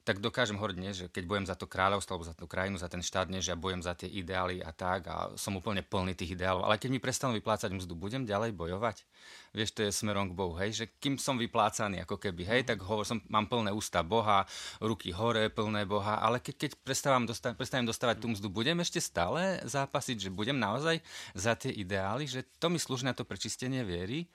tak 0.09 0.25
dokážem 0.25 0.57
hovoriť, 0.57 0.77
nie, 0.81 0.89
že 0.89 1.05
keď 1.05 1.23
bojem 1.29 1.45
za 1.45 1.53
to 1.53 1.69
kráľovstvo 1.69 2.17
alebo 2.17 2.25
za 2.25 2.33
tú 2.33 2.49
krajinu, 2.49 2.81
za 2.81 2.89
ten 2.89 3.05
štát, 3.05 3.29
nie, 3.29 3.45
že 3.45 3.53
ja 3.53 3.57
bojem 3.61 3.85
za 3.85 3.93
tie 3.93 4.09
ideály 4.09 4.57
a 4.57 4.73
tak 4.73 5.05
a 5.05 5.29
som 5.37 5.53
úplne 5.53 5.85
plný 5.85 6.17
tých 6.17 6.33
ideálov. 6.33 6.65
Ale 6.65 6.81
keď 6.81 6.89
mi 6.89 6.97
prestanú 6.97 7.37
vyplácať 7.37 7.69
mzdu, 7.69 7.93
budem 7.93 8.25
ďalej 8.25 8.57
bojovať? 8.57 9.05
Vieš, 9.53 9.69
to 9.77 9.85
je 9.85 9.93
smerom 9.93 10.33
k 10.33 10.33
Bohu, 10.33 10.57
hej, 10.57 10.73
že 10.73 10.85
kým 10.97 11.21
som 11.21 11.37
vyplácaný 11.37 12.01
ako 12.09 12.17
keby, 12.17 12.41
hej, 12.41 12.61
tak 12.65 12.81
hovor, 12.81 13.05
som, 13.05 13.21
mám 13.29 13.45
plné 13.45 13.69
ústa 13.69 14.01
Boha, 14.01 14.49
ruky 14.81 15.13
hore, 15.13 15.53
plné 15.53 15.85
Boha, 15.85 16.17
ale 16.17 16.41
keď, 16.41 16.65
keď 16.65 16.71
prestávam 16.81 17.29
dosta- 17.29 17.53
prestanem 17.53 17.85
dostávať 17.85 18.17
tú 18.17 18.33
mzdu, 18.33 18.49
budem 18.49 18.81
ešte 18.81 18.97
stále 18.97 19.61
zápasiť, 19.61 20.25
že 20.25 20.33
budem 20.33 20.57
naozaj 20.57 21.05
za 21.37 21.53
tie 21.53 21.69
ideály, 21.69 22.25
že 22.25 22.41
to 22.57 22.73
mi 22.73 22.81
slúži 22.81 23.05
na 23.05 23.13
to 23.13 23.21
prečistenie 23.29 23.85
viery. 23.85 24.25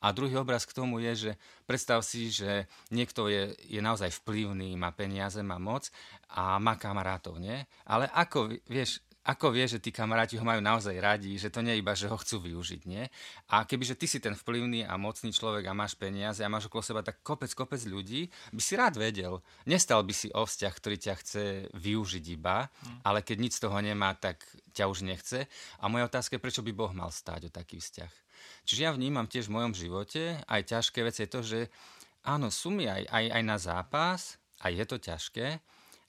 A 0.00 0.16
druhý 0.16 0.36
obraz 0.40 0.64
k 0.64 0.76
tomu 0.76 1.00
je, 1.04 1.12
že 1.28 1.32
predstav 1.68 2.00
si, 2.00 2.32
že 2.32 2.64
niekto 2.88 3.28
je, 3.28 3.52
je 3.68 3.80
naozaj 3.84 4.10
vplyvný, 4.24 4.72
má 4.80 4.90
peniaze, 4.96 5.40
má 5.44 5.60
moc 5.60 5.92
a 6.32 6.56
má 6.56 6.80
kamarátov, 6.80 7.36
nie? 7.36 7.68
Ale 7.84 8.08
ako, 8.08 8.56
vieš, 8.64 9.04
ako 9.20 9.52
vie, 9.52 9.68
že 9.68 9.84
tí 9.84 9.92
kamaráti 9.92 10.40
ho 10.40 10.44
majú 10.48 10.64
naozaj 10.64 10.96
radi, 10.96 11.36
že 11.36 11.52
to 11.52 11.60
nie 11.60 11.76
je 11.76 11.82
iba, 11.84 11.92
že 11.92 12.08
ho 12.08 12.16
chcú 12.16 12.40
využiť, 12.40 12.82
nie? 12.88 13.04
A 13.52 13.68
kebyže 13.68 13.92
ty 14.00 14.08
si 14.08 14.16
ten 14.16 14.32
vplyvný 14.32 14.88
a 14.88 14.96
mocný 14.96 15.28
človek 15.28 15.68
a 15.68 15.76
máš 15.76 15.92
peniaze 15.92 16.40
a 16.40 16.48
máš 16.48 16.72
okolo 16.72 16.80
seba 16.80 17.04
tak 17.04 17.20
kopec, 17.20 17.52
kopec 17.52 17.84
ľudí, 17.84 18.32
by 18.56 18.62
si 18.64 18.80
rád 18.80 18.96
vedel. 18.96 19.44
Nestal 19.68 20.00
by 20.08 20.14
si 20.16 20.32
o 20.32 20.48
vzťah, 20.48 20.72
ktorý 20.72 20.96
ťa 20.96 21.14
chce 21.20 21.44
využiť 21.76 22.24
iba, 22.32 22.64
hmm. 22.64 23.04
ale 23.04 23.20
keď 23.20 23.36
nič 23.36 23.52
z 23.60 23.62
toho 23.68 23.76
nemá, 23.84 24.16
tak 24.16 24.40
ťa 24.72 24.88
už 24.88 25.04
nechce. 25.04 25.44
A 25.78 25.84
moja 25.92 26.08
otázka 26.08 26.40
je, 26.40 26.44
prečo 26.44 26.64
by 26.64 26.72
Boh 26.72 26.92
mal 26.96 27.12
stáť 27.12 27.46
o 27.46 27.54
taký 27.54 27.76
vzťah? 27.76 28.29
Čiže 28.64 28.84
ja 28.86 28.90
vnímam 28.94 29.26
tiež 29.26 29.48
v 29.48 29.56
mojom 29.60 29.72
živote 29.74 30.40
aj 30.46 30.62
ťažké 30.70 31.00
veci 31.04 31.26
je 31.26 31.30
to, 31.30 31.40
že 31.42 31.58
áno, 32.26 32.52
sú 32.52 32.70
mi 32.74 32.86
aj, 32.86 33.06
aj, 33.08 33.24
aj 33.32 33.42
na 33.44 33.56
zápas, 33.56 34.20
aj 34.60 34.72
je 34.76 34.84
to 34.84 34.96
ťažké, 35.00 35.46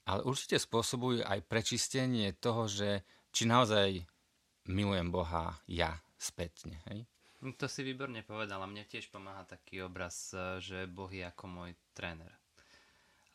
ale 0.06 0.20
určite 0.26 0.58
spôsobujú 0.58 1.22
aj 1.24 1.46
prečistenie 1.46 2.34
toho, 2.36 2.66
že 2.68 3.06
či 3.32 3.48
naozaj 3.48 4.04
milujem 4.68 5.08
Boha 5.08 5.56
ja 5.66 5.98
spätne. 6.18 6.78
Hej? 6.90 7.06
To 7.58 7.66
si 7.66 7.82
výborne 7.82 8.22
povedala. 8.22 8.70
Mne 8.70 8.86
tiež 8.86 9.10
pomáha 9.10 9.42
taký 9.42 9.82
obraz, 9.82 10.30
e, 10.30 10.62
že 10.62 10.86
Boh 10.86 11.10
je 11.10 11.26
ako 11.26 11.44
môj 11.50 11.70
tréner. 11.90 12.30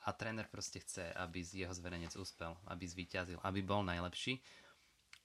A 0.07 0.15
tréner 0.15 0.47
proste 0.47 0.79
chce, 0.79 1.11
aby 1.19 1.43
jeho 1.43 1.75
zverenec 1.75 2.15
úspel, 2.15 2.55
aby 2.71 2.87
zvíťazil, 2.87 3.43
aby 3.43 3.59
bol 3.59 3.83
najlepší. 3.83 4.39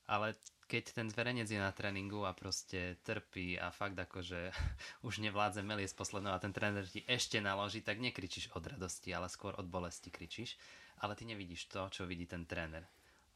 Ale 0.06 0.34
keď 0.66 0.96
ten 0.96 1.06
zverenec 1.12 1.46
je 1.46 1.60
na 1.60 1.70
tréningu 1.70 2.24
a 2.24 2.32
proste 2.32 2.96
trpí 3.04 3.60
a 3.60 3.68
fakt 3.70 3.98
akože 3.98 4.50
už 5.06 5.20
nevládze 5.20 5.62
z 5.62 5.94
posledného 5.94 6.34
a 6.36 6.42
ten 6.42 6.54
tréner 6.54 6.88
ti 6.88 7.04
ešte 7.04 7.38
naloží, 7.42 7.84
tak 7.84 8.00
nekričíš 8.00 8.54
od 8.56 8.66
radosti, 8.66 9.12
ale 9.12 9.28
skôr 9.28 9.52
od 9.58 9.68
bolesti 9.68 10.08
kričíš 10.08 10.56
ale 11.02 11.18
ty 11.18 11.26
nevidíš 11.26 11.66
to, 11.66 11.90
čo 11.90 12.06
vidí 12.06 12.30
ten 12.30 12.46
tréner. 12.46 12.86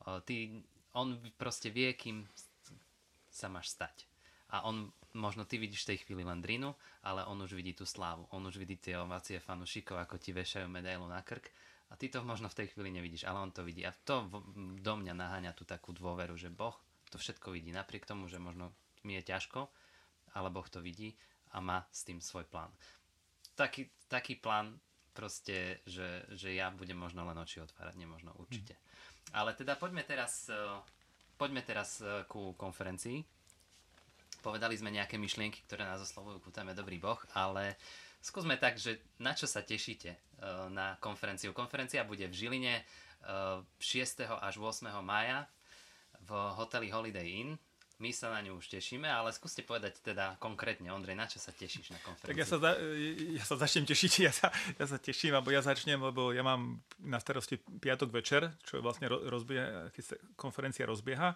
Ty, 0.07 0.62
on 0.94 1.18
proste 1.35 1.74
vie, 1.74 1.90
kým 1.98 2.22
sa 3.26 3.50
máš 3.50 3.74
stať. 3.74 4.07
A 4.55 4.62
on, 4.62 4.94
možno 5.18 5.42
ty 5.42 5.59
vidíš 5.59 5.83
v 5.83 5.90
tej 5.92 5.98
chvíli 6.07 6.22
len 6.22 6.38
drinu, 6.38 6.79
ale 7.02 7.26
on 7.26 7.42
už 7.42 7.59
vidí 7.59 7.74
tú 7.74 7.83
slávu. 7.83 8.31
On 8.31 8.38
už 8.46 8.62
vidí 8.62 8.79
tie 8.79 8.94
ovácie 8.94 9.42
fanušikov, 9.42 9.98
ako 9.98 10.14
ti 10.22 10.31
vešajú 10.31 10.70
medailu 10.70 11.11
na 11.11 11.18
krk. 11.26 11.50
A 11.96 11.98
ty 11.98 12.12
to 12.12 12.20
možno 12.20 12.52
v 12.52 12.61
tej 12.61 12.76
chvíli 12.76 12.92
nevidíš, 12.92 13.24
ale 13.24 13.40
on 13.40 13.48
to 13.48 13.64
vidí. 13.64 13.80
A 13.88 13.96
to 14.04 14.28
do 14.85 14.94
mňa 15.00 15.16
naháňa 15.16 15.56
tú 15.56 15.64
takú 15.64 15.96
dôveru, 15.96 16.37
že 16.37 16.52
Boh 16.52 16.76
to 17.09 17.16
všetko 17.16 17.56
vidí. 17.56 17.72
Napriek 17.72 18.04
tomu, 18.04 18.28
že 18.28 18.37
možno 18.37 18.68
mi 19.00 19.16
je 19.16 19.32
ťažko, 19.32 19.64
ale 20.37 20.52
Boh 20.52 20.68
to 20.68 20.85
vidí 20.85 21.16
a 21.56 21.64
má 21.64 21.88
s 21.88 22.04
tým 22.04 22.20
svoj 22.20 22.44
plán. 22.44 22.68
Taký, 23.56 23.88
taký 24.12 24.37
plán 24.37 24.76
proste, 25.16 25.80
že, 25.88 26.28
že 26.37 26.52
ja 26.52 26.68
budem 26.68 27.00
možno 27.00 27.24
len 27.24 27.40
oči 27.40 27.64
otvárať, 27.64 27.96
nemožno 27.96 28.37
určite. 28.37 28.76
Mm. 28.76 28.85
Ale 29.32 29.56
teda 29.56 29.80
poďme 29.80 30.04
teraz, 30.04 30.52
e, 30.52 30.61
poďme 31.40 31.64
teraz 31.64 32.04
e, 32.04 32.28
ku 32.28 32.52
konferencii. 32.61 33.24
Povedali 34.44 34.76
sme 34.76 34.92
nejaké 34.92 35.16
myšlienky, 35.16 35.64
ktoré 35.64 35.88
nás 35.88 36.04
oslovujú 36.04 36.44
ku 36.44 36.52
téme 36.52 36.76
Dobrý 36.76 37.00
Boh, 37.00 37.16
ale 37.32 37.80
skúsme 38.26 38.58
tak, 38.58 38.74
že 38.82 38.98
na 39.22 39.38
čo 39.38 39.46
sa 39.46 39.62
tešíte 39.62 40.10
e, 40.10 40.18
na 40.74 40.98
konferenciu. 40.98 41.54
Konferencia 41.54 42.02
bude 42.02 42.26
v 42.26 42.34
Žiline 42.34 42.82
6. 43.26 44.22
až 44.22 44.54
8. 44.58 44.86
mája 45.02 45.50
v 46.22 46.30
hoteli 46.58 46.90
Holiday 46.90 47.42
Inn 47.42 47.58
my 47.96 48.12
sa 48.12 48.28
na 48.28 48.44
ňu 48.44 48.60
už 48.60 48.68
tešíme, 48.68 49.08
ale 49.08 49.32
skúste 49.32 49.64
povedať 49.64 50.04
teda 50.04 50.36
konkrétne, 50.36 50.92
Ondrej, 50.92 51.16
na 51.16 51.24
čo 51.24 51.40
sa 51.40 51.48
tešíš 51.48 51.96
na 51.96 52.00
konferencii? 52.04 52.28
Tak 52.28 52.36
ja 52.36 52.44
sa, 52.44 52.60
za, 52.60 52.70
ja 53.32 53.44
sa 53.48 53.56
začnem 53.56 53.88
tešiť, 53.88 54.12
ja 54.20 54.32
sa, 54.36 54.52
ja 54.76 54.84
sa 54.84 55.00
teším, 55.00 55.32
alebo 55.32 55.48
ja 55.48 55.64
začnem, 55.64 55.96
lebo 55.96 56.36
ja 56.36 56.44
mám 56.44 56.84
na 57.00 57.16
starosti 57.16 57.56
piatok 57.56 58.12
večer, 58.12 58.52
čo 58.68 58.84
vlastne 58.84 59.08
rozbieha, 59.08 59.88
keď 59.96 60.04
sa 60.04 60.14
konferencia 60.36 60.84
rozbieha, 60.84 61.32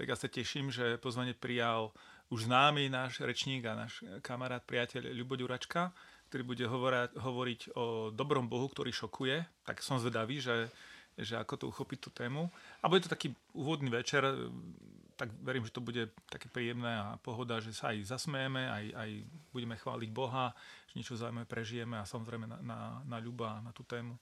tak 0.00 0.08
ja 0.08 0.16
sa 0.16 0.32
teším, 0.32 0.72
že 0.72 0.96
pozvanie 0.96 1.36
prijal 1.36 1.92
už 2.32 2.48
známy 2.48 2.88
náš 2.88 3.20
rečník 3.20 3.68
a 3.68 3.76
náš 3.76 4.00
kamarát, 4.24 4.64
priateľ 4.64 5.12
Ľubo 5.12 5.36
Ďuračka, 5.36 5.92
ktorý 6.28 6.42
bude 6.44 6.64
hovora, 6.68 7.08
hovoriť 7.16 7.72
o 7.74 8.12
dobrom 8.12 8.46
Bohu, 8.46 8.68
ktorý 8.68 8.92
šokuje. 8.92 9.42
Tak 9.64 9.80
som 9.80 9.96
zvedavý, 9.96 10.44
že, 10.44 10.68
že 11.16 11.40
ako 11.40 11.54
to 11.56 11.64
uchopiť 11.72 11.98
tú 11.98 12.10
tému. 12.12 12.52
A 12.84 12.88
bude 12.92 13.02
to 13.02 13.12
taký 13.12 13.32
úvodný 13.56 13.88
večer, 13.88 14.22
tak 15.18 15.34
verím, 15.42 15.66
že 15.66 15.74
to 15.74 15.82
bude 15.82 16.14
také 16.30 16.46
príjemné 16.46 16.94
a 16.94 17.18
pohoda, 17.18 17.58
že 17.58 17.74
sa 17.74 17.90
aj 17.90 18.06
zasmejeme, 18.06 18.70
aj, 18.70 18.84
aj 18.94 19.10
budeme 19.50 19.74
chváliť 19.74 20.10
Boha, 20.14 20.54
že 20.86 20.94
niečo 20.94 21.18
zaujímavé 21.18 21.48
prežijeme 21.50 21.98
a 21.98 22.06
samozrejme 22.06 22.46
na, 22.46 22.58
na, 22.62 22.78
na 23.02 23.18
ľuba, 23.18 23.58
na 23.64 23.74
tú 23.74 23.82
tému. 23.82 24.14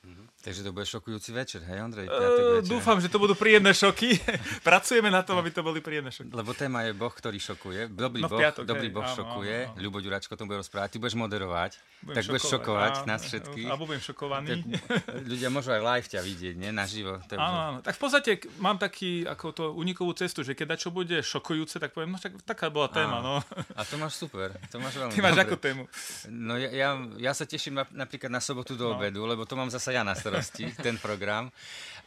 Mm-hmm. 0.00 0.30
Takže 0.40 0.64
to 0.64 0.72
bude 0.72 0.88
šokujúci 0.88 1.36
večer, 1.36 1.60
hej 1.68 1.84
Ondrej? 1.84 2.08
Uh, 2.08 2.64
dúfam, 2.64 2.96
že 2.96 3.12
to 3.12 3.20
budú 3.20 3.36
príjemné 3.36 3.76
šoky. 3.76 4.16
Pracujeme 4.68 5.12
na 5.12 5.20
tom, 5.20 5.36
aby 5.36 5.52
to 5.52 5.60
boli 5.60 5.84
príjemné 5.84 6.08
šoky. 6.08 6.32
Lebo 6.32 6.56
téma 6.56 6.88
je 6.88 6.96
Boh, 6.96 7.12
ktorý 7.12 7.36
šokuje. 7.36 7.92
Dobrý, 7.92 8.24
no, 8.24 8.32
boh, 8.32 8.40
piatok, 8.40 8.64
dobrý 8.64 8.88
hej, 8.88 8.96
boh 8.96 9.04
áno, 9.04 9.16
šokuje. 9.20 9.58
Áno, 9.68 9.72
áno. 9.76 9.84
Ľubo 9.84 10.00
Ďuračko 10.00 10.32
to 10.40 10.48
bude 10.48 10.64
rozprávať. 10.64 10.96
Ty 10.96 10.98
budeš 11.04 11.16
moderovať. 11.20 11.76
Budem 12.00 12.16
tak 12.16 12.24
šokovať, 12.24 12.32
budeš 12.32 12.44
šokovať 12.48 12.94
áno, 12.96 13.04
nás 13.04 13.20
všetkých. 13.28 13.68
A 13.68 13.74
budem 13.76 14.00
šokovaný. 14.00 14.48
Tak, 14.48 15.28
ľudia 15.28 15.48
môžu 15.52 15.70
aj 15.76 15.82
live 15.84 16.08
ťa 16.08 16.20
vidieť, 16.24 16.54
nie? 16.56 16.70
Naživo. 16.72 17.14
Áno, 17.36 17.58
áno. 17.60 17.78
Tak 17.84 17.92
v 17.92 18.00
podstate 18.00 18.30
mám 18.56 18.80
taký, 18.80 19.28
ako 19.28 19.46
to 19.52 19.64
unikovú 19.76 20.16
cestu, 20.16 20.40
že 20.40 20.56
keď 20.56 20.80
čo 20.80 20.88
bude 20.88 21.20
šokujúce, 21.20 21.76
tak 21.76 21.92
poviem, 21.92 22.16
no 22.16 22.18
tak, 22.18 22.32
taká 22.48 22.72
bola 22.72 22.88
téma. 22.88 23.20
No. 23.20 23.44
A 23.76 23.84
to 23.84 24.00
máš 24.00 24.16
super. 24.16 24.56
To 24.72 24.80
máš 24.80 24.96
veľmi 25.04 25.12
Ty 25.12 25.20
máš 25.20 25.36
ako 25.44 25.56
tému? 25.60 25.84
No 26.32 26.56
ja, 26.56 26.72
ja, 26.72 26.88
ja 27.20 27.32
sa 27.36 27.44
teším 27.44 27.84
napríklad 27.92 28.32
na 28.32 28.40
sobotu 28.40 28.72
do 28.72 28.88
no. 28.88 28.96
obedu, 28.96 29.28
lebo 29.28 29.44
to 29.44 29.52
mám 29.52 29.68
zasa 29.90 29.98
ja 29.98 30.06
na 30.06 30.14
starosti 30.14 30.70
ten 30.86 30.94
program. 31.02 31.50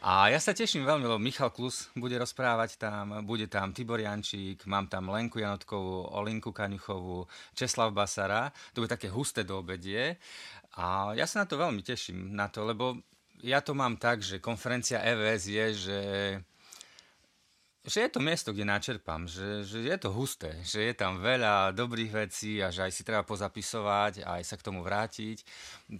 A 0.00 0.32
ja 0.32 0.40
sa 0.40 0.56
teším 0.56 0.88
veľmi, 0.88 1.04
lebo 1.04 1.20
Michal 1.20 1.52
Klus 1.52 1.92
bude 1.92 2.16
rozprávať 2.16 2.80
tam, 2.80 3.24
bude 3.24 3.44
tam 3.48 3.76
Tibor 3.76 4.00
Jančík, 4.00 4.64
mám 4.64 4.88
tam 4.88 5.12
Lenku 5.12 5.40
Janotkovú, 5.40 6.12
Olinku 6.16 6.52
Kaňuchovú, 6.52 7.28
Česlav 7.52 7.92
Basara. 7.92 8.52
To 8.72 8.84
bude 8.84 8.92
také 8.92 9.12
husté 9.12 9.44
do 9.44 9.60
obedie. 9.60 10.16
A 10.80 11.12
ja 11.12 11.28
sa 11.28 11.44
na 11.44 11.46
to 11.48 11.60
veľmi 11.60 11.84
teším, 11.84 12.32
na 12.32 12.48
to, 12.48 12.64
lebo 12.64 13.00
ja 13.44 13.60
to 13.60 13.76
mám 13.76 14.00
tak, 14.00 14.24
že 14.24 14.40
konferencia 14.40 15.04
EVS 15.04 15.42
je, 15.44 15.66
že 15.76 15.98
že 17.84 18.08
je 18.08 18.10
to 18.16 18.20
miesto, 18.20 18.56
kde 18.56 18.64
načerpám, 18.64 19.28
že, 19.28 19.60
že 19.68 19.84
je 19.84 19.96
to 20.00 20.08
husté, 20.08 20.56
že 20.64 20.88
je 20.88 20.94
tam 20.96 21.20
veľa 21.20 21.76
dobrých 21.76 22.16
vecí 22.16 22.64
a 22.64 22.72
že 22.72 22.88
aj 22.88 22.92
si 22.96 23.04
treba 23.04 23.28
pozapisovať 23.28 24.24
a 24.24 24.40
aj 24.40 24.44
sa 24.48 24.56
k 24.56 24.64
tomu 24.64 24.80
vrátiť. 24.80 25.44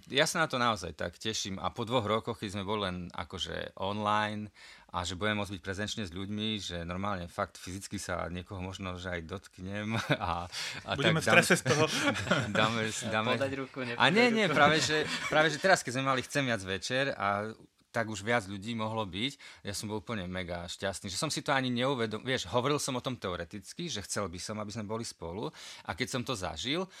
Ja 0.09 0.25
sa 0.25 0.41
na 0.41 0.47
to 0.49 0.57
naozaj 0.57 0.97
tak 0.97 1.21
teším 1.21 1.61
a 1.61 1.69
po 1.69 1.85
dvoch 1.85 2.09
rokoch, 2.09 2.41
keď 2.41 2.57
sme 2.57 2.65
boli 2.65 2.89
len 2.89 2.97
akože 3.13 3.77
online 3.77 4.49
a 4.97 5.05
že 5.05 5.13
budeme 5.13 5.43
môcť 5.43 5.59
byť 5.59 5.61
prezenčne 5.61 6.03
s 6.07 6.15
ľuďmi, 6.15 6.57
že 6.57 6.77
normálne 6.87 7.29
fakt 7.29 7.61
fyzicky 7.61 8.01
sa 8.01 8.31
niekoho 8.33 8.63
možno 8.63 8.97
že 8.97 9.21
aj 9.21 9.21
dotknem 9.29 9.93
a, 10.17 10.49
a 10.87 10.89
Budeme 10.97 11.21
tak 11.21 11.43
dám, 11.43 11.53
z 11.53 11.63
toho. 11.69 11.85
Dáme, 12.57 12.81
dáme, 13.13 13.31
Podať 13.37 13.53
ruku, 13.61 13.85
a 13.85 14.05
nie, 14.09 14.33
nie, 14.33 14.49
práve 14.49 14.81
že, 14.81 15.05
práve 15.29 15.53
že 15.53 15.61
teraz, 15.61 15.85
keď 15.85 16.01
sme 16.01 16.09
mali 16.09 16.25
Chcem 16.25 16.49
viac 16.49 16.65
večer 16.65 17.13
a 17.13 17.51
tak 17.95 18.11
už 18.11 18.27
viac 18.27 18.43
ľudí 18.43 18.75
mohlo 18.75 19.07
byť. 19.07 19.63
Ja 19.63 19.71
som 19.71 19.87
bol 19.87 20.03
úplne 20.03 20.27
mega 20.27 20.67
šťastný, 20.67 21.07
že 21.07 21.15
som 21.15 21.31
si 21.31 21.39
to 21.39 21.55
ani 21.55 21.71
neuvedom... 21.71 22.27
Vieš, 22.27 22.51
hovoril 22.51 22.75
som 22.75 22.99
o 22.99 22.99
tom 22.99 23.15
teoreticky, 23.15 23.87
že 23.87 24.03
chcel 24.03 24.27
by 24.27 24.35
som, 24.35 24.59
aby 24.59 24.75
sme 24.75 24.83
boli 24.83 25.07
spolu 25.07 25.47
a 25.87 25.95
keď 25.95 26.07
som 26.11 26.21
to 26.27 26.35
zažil, 26.35 26.91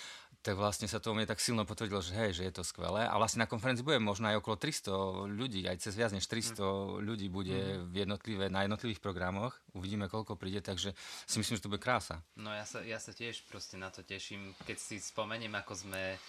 tak 0.45 0.61
vlastne 0.61 0.85
sa 0.85 1.01
to 1.01 1.17
mne 1.17 1.25
tak 1.25 1.41
silno 1.41 1.65
potvrdilo, 1.65 2.05
že 2.05 2.13
hej, 2.13 2.31
že 2.37 2.43
je 2.45 2.53
to 2.53 2.61
skvelé. 2.61 3.09
A 3.09 3.17
vlastne 3.17 3.41
na 3.41 3.49
konferencii 3.49 3.81
bude 3.81 3.97
možno 3.97 4.29
aj 4.29 4.39
okolo 4.45 4.61
300 4.61 5.33
ľudí, 5.33 5.65
aj 5.65 5.81
cez 5.81 5.97
viac 5.97 6.13
než 6.13 6.29
300 6.29 7.01
ľudí 7.01 7.33
bude 7.33 7.81
mm. 7.81 7.89
v 7.89 7.95
jednotlivé, 8.05 8.45
na 8.53 8.61
jednotlivých 8.61 9.01
programoch. 9.01 9.57
Uvidíme, 9.73 10.05
koľko 10.05 10.37
príde, 10.37 10.61
takže 10.61 10.93
si 11.25 11.35
myslím, 11.41 11.57
že 11.57 11.65
to 11.65 11.73
bude 11.73 11.81
krása. 11.81 12.21
No 12.37 12.53
ja 12.53 12.61
sa, 12.61 12.85
ja 12.85 13.01
sa 13.01 13.09
tiež 13.09 13.41
proste 13.49 13.81
na 13.81 13.89
to 13.89 14.05
teším, 14.05 14.53
keď 14.69 14.77
si 14.77 15.01
spomeniem, 15.01 15.51
ako 15.57 15.73
sme 15.81 16.21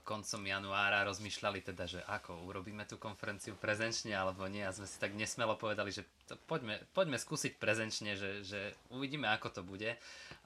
koncom 0.00 0.40
januára 0.48 1.04
rozmýšľali 1.04 1.60
teda, 1.60 1.84
že 1.84 2.00
ako 2.08 2.48
urobíme 2.48 2.88
tú 2.88 2.96
konferenciu 2.96 3.52
prezenčne 3.52 4.16
alebo 4.16 4.48
nie 4.48 4.64
a 4.64 4.72
sme 4.72 4.88
si 4.88 4.96
tak 4.96 5.12
nesmelo 5.12 5.60
povedali, 5.60 5.92
že 5.92 6.08
to 6.24 6.40
poďme, 6.48 6.80
poďme 6.96 7.20
skúsiť 7.20 7.60
prezenčne, 7.60 8.16
že, 8.16 8.40
že 8.48 8.72
uvidíme 8.88 9.28
ako 9.28 9.60
to 9.60 9.60
bude 9.60 9.92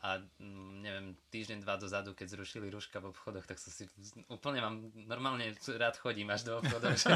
a 0.02 0.18
mm, 0.42 0.82
neviem, 0.82 1.14
týždeň, 1.30 1.62
dva 1.62 1.78
dozadu, 1.78 2.18
keď 2.18 2.34
zrušili 2.34 2.66
rúška 2.66 2.98
v 2.98 3.14
obchodoch, 3.14 3.46
tak 3.46 3.62
som 3.62 3.70
si 3.70 3.86
úplne 4.26 4.58
mám, 4.58 4.90
normálne 5.06 5.54
rád 5.70 6.02
chodím 6.02 6.34
až 6.34 6.42
do 6.50 6.58
obchodov, 6.58 6.98
že, 6.98 7.14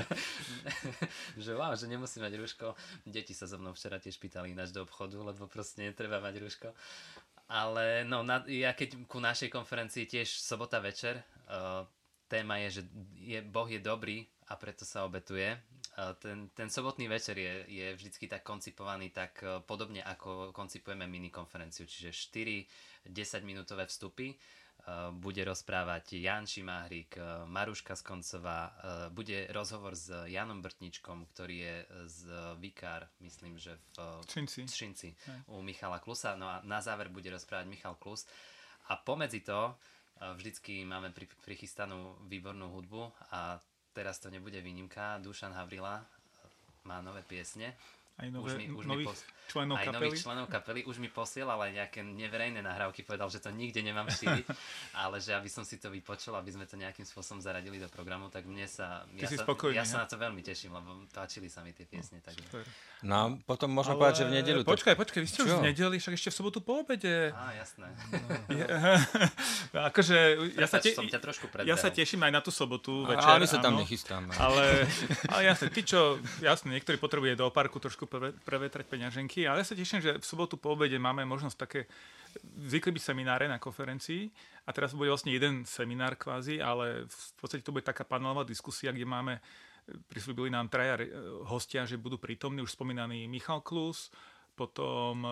že 1.51 1.59
wow, 1.59 1.75
že 1.75 1.91
nemusím 1.91 2.23
mať 2.23 2.39
rúško. 2.39 2.67
Deti 3.03 3.35
sa 3.35 3.51
so 3.51 3.59
mnou 3.59 3.75
včera 3.75 3.99
tiež 3.99 4.23
pýtali 4.23 4.55
ináč 4.55 4.71
do 4.71 4.87
obchodu, 4.87 5.19
lebo 5.19 5.51
proste 5.51 5.83
netreba 5.83 6.23
mať 6.23 6.39
rúško. 6.39 6.71
Ale 7.51 8.07
no, 8.07 8.23
na, 8.23 8.47
ja 8.47 8.71
keď 8.79 9.11
ku 9.11 9.19
našej 9.19 9.51
konferencii 9.51 10.07
tiež 10.07 10.39
sobota 10.39 10.79
večer, 10.79 11.19
uh, 11.51 11.83
téma 12.33 12.57
je, 12.65 12.81
že 12.81 12.83
je, 13.21 13.39
Boh 13.45 13.69
je 13.69 13.77
dobrý 13.77 14.25
a 14.49 14.57
preto 14.57 14.89
sa 14.89 15.05
obetuje. 15.05 15.53
Ten, 16.25 16.49
ten 16.57 16.73
sobotný 16.73 17.05
večer 17.05 17.37
je, 17.37 17.69
je 17.69 17.87
vždycky 17.93 18.25
tak 18.25 18.41
koncipovaný 18.41 19.13
tak 19.13 19.45
e, 19.45 19.61
podobne 19.61 20.01
ako 20.01 20.49
koncipujeme 20.57 21.05
mini 21.05 21.29
konferenciu, 21.29 21.85
čiže 21.85 22.17
4 22.17 23.13
10 23.13 23.45
minútové 23.45 23.85
vstupy 23.85 24.33
bude 25.23 25.47
rozprávať 25.47 26.19
Jan 26.19 26.43
Šimahrik, 26.43 27.15
Maruška 27.47 27.95
Skoncová, 27.95 28.75
bude 29.15 29.47
rozhovor 29.55 29.95
s 29.95 30.11
Janom 30.27 30.59
Brtničkom, 30.59 31.31
ktorý 31.31 31.57
je 31.63 31.77
z 32.11 32.21
Vikár, 32.59 33.07
myslím, 33.23 33.63
že 33.63 33.79
v 33.95 34.27
Šinci, 34.27 34.67
Šinci 34.67 35.11
u 35.55 35.63
Michala 35.63 36.03
Klusa. 36.03 36.35
No 36.35 36.51
a 36.51 36.67
na 36.67 36.83
záver 36.83 37.15
bude 37.15 37.31
rozprávať 37.31 37.71
Michal 37.71 37.95
Klus. 37.95 38.27
A 38.91 38.99
pomedzi 38.99 39.47
to 39.47 39.79
vždycky 40.21 40.85
máme 40.85 41.15
prichystanú 41.45 42.17
výbornú 42.29 42.69
hudbu 42.71 43.13
a 43.33 43.59
teraz 43.93 44.19
to 44.19 44.31
nebude 44.31 44.61
výnimka. 44.61 45.19
Dušan 45.19 45.53
Havrila 45.53 46.05
má 46.85 46.99
nové 47.01 47.23
piesne 47.23 47.75
aj 48.21 48.29
nové, 48.29 48.45
už 48.45 48.53
mi, 48.61 48.67
už 48.69 48.85
nových 48.85 49.09
mi 49.09 49.13
pos... 49.13 49.21
členov 49.49 49.77
aj 49.81 49.87
kapely. 49.89 49.97
nových 49.97 50.21
členov 50.21 50.47
kapely. 50.53 50.81
Už 50.85 50.97
mi 51.01 51.09
posielal 51.09 51.59
aj 51.59 51.73
nejaké 51.73 52.01
neverejné 52.05 52.61
nahrávky, 52.61 53.01
povedal, 53.03 53.33
že 53.33 53.41
to 53.41 53.49
nikde 53.49 53.81
nemám 53.81 54.09
šíriť, 54.13 54.47
ale 55.03 55.17
že 55.19 55.33
aby 55.33 55.49
som 55.49 55.65
si 55.65 55.81
to 55.81 55.89
vypočul, 55.89 56.37
aby 56.37 56.53
sme 56.53 56.69
to 56.69 56.77
nejakým 56.77 57.09
spôsobom 57.09 57.41
zaradili 57.41 57.81
do 57.81 57.89
programu, 57.89 58.29
tak 58.29 58.45
mne 58.45 58.69
sa... 58.69 59.09
Ty 59.17 59.25
ja 59.25 59.29
si 59.33 59.37
sa, 59.41 59.45
spokojný, 59.49 59.77
ja 59.81 59.85
sa 59.89 60.05
na 60.05 60.07
to 60.07 60.21
veľmi 60.21 60.45
teším, 60.45 60.77
lebo 60.77 61.09
páčili 61.09 61.49
sa 61.49 61.65
mi 61.65 61.73
tie 61.73 61.89
piesne. 61.89 62.21
No, 62.21 62.27
takže... 62.29 62.45
no 63.03 63.19
potom 63.49 63.73
môžem 63.73 63.97
ale... 63.97 64.01
povedať, 64.05 64.17
že 64.21 64.25
v 64.29 64.33
nedelu... 64.37 64.61
Počkaj, 64.63 64.95
počkaj, 64.95 65.21
vy 65.25 65.29
ste 65.29 65.41
už 65.49 65.53
v 65.59 65.67
nedeli, 65.73 65.97
však 65.97 66.15
ešte 66.15 66.29
v 66.31 66.37
sobotu 66.37 66.59
po 66.61 66.85
obede. 66.85 67.33
Á, 67.33 67.57
jasné. 67.57 67.89
No. 69.73 69.89
akože, 69.89 70.19
ja, 70.59 70.69
sa 70.69 70.79
te... 70.79 70.93
ťa 70.93 71.21
trošku 71.21 71.49
ja 71.65 71.77
sa 71.77 71.89
teším 71.89 72.21
aj 72.29 72.33
na 72.33 72.41
tú 72.45 72.53
sobotu 72.53 73.09
večer. 73.09 73.25
Ale 73.25 73.45
my 73.45 73.49
sa 73.49 73.59
tam 73.65 73.75
nechystáme. 73.81 74.33
Ale, 74.37 74.85
ale 75.33 75.41
jasne, 75.49 75.73
ty 75.73 75.81
čo, 75.83 76.21
jasne, 76.45 76.73
niektorí 76.77 77.01
potrebuje 77.01 77.39
do 77.41 77.49
parku 77.49 77.81
trošku 77.81 78.02
prevetrať 78.07 78.83
získať 78.83 78.91
peňaženky, 78.91 79.47
ale 79.47 79.63
ja 79.63 79.67
sa 79.67 79.79
teším, 79.79 80.03
že 80.03 80.19
v 80.19 80.27
sobotu 80.27 80.59
po 80.59 80.75
obede 80.75 80.99
máme 80.99 81.23
možnosť 81.23 81.57
také 81.57 81.87
zvykli 82.59 82.99
byť 82.99 83.03
semináre 83.15 83.47
na 83.47 83.63
konferencii 83.63 84.27
a 84.67 84.71
teraz 84.75 84.97
bude 84.97 85.09
vlastne 85.13 85.31
jeden 85.31 85.63
seminár 85.63 86.19
kvázi, 86.19 86.59
ale 86.59 87.07
v 87.07 87.33
podstate 87.39 87.63
to 87.63 87.71
bude 87.71 87.87
taká 87.87 88.03
panelová 88.03 88.43
diskusia, 88.43 88.91
kde 88.91 89.07
máme 89.07 89.39
prislúbili 90.11 90.51
nám 90.51 90.71
traja 90.71 90.99
hostia, 91.47 91.87
že 91.87 91.99
budú 91.99 92.19
prítomní, 92.19 92.63
už 92.63 92.75
spomínaný 92.75 93.27
Michal 93.27 93.63
Klus, 93.63 94.11
potom 94.53 95.25
e, 95.27 95.31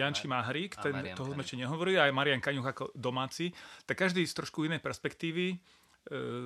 Janči 0.00 0.26
Mahrik, 0.26 0.80
ten, 0.80 1.12
toho 1.12 1.36
sme 1.36 1.44
ešte 1.44 1.60
nehovorili, 1.60 2.00
aj 2.00 2.14
Marian 2.14 2.42
Kaňuch 2.42 2.68
ako 2.72 2.84
domáci, 2.96 3.52
tak 3.84 4.00
každý 4.00 4.24
z 4.26 4.34
trošku 4.34 4.64
inej 4.64 4.80
perspektívy 4.82 5.54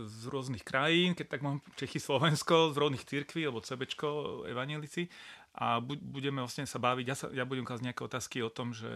z 0.06 0.22
rôznych 0.26 0.66
krajín, 0.66 1.14
keď 1.14 1.26
tak 1.38 1.42
mám 1.42 1.62
Čechy, 1.78 2.00
Slovensko, 2.02 2.74
z 2.74 2.76
rôznych 2.82 3.06
cirkví, 3.06 3.46
alebo 3.46 3.62
CBčko, 3.62 4.42
evanelici 4.50 5.06
a 5.52 5.84
budeme 5.84 6.40
vlastne 6.40 6.64
sa 6.64 6.80
baviť, 6.80 7.06
ja, 7.06 7.16
sa, 7.16 7.26
ja 7.28 7.44
budem 7.44 7.68
kázať 7.68 7.84
nejaké 7.84 8.02
otázky 8.08 8.40
o 8.40 8.48
tom, 8.48 8.72
že 8.72 8.88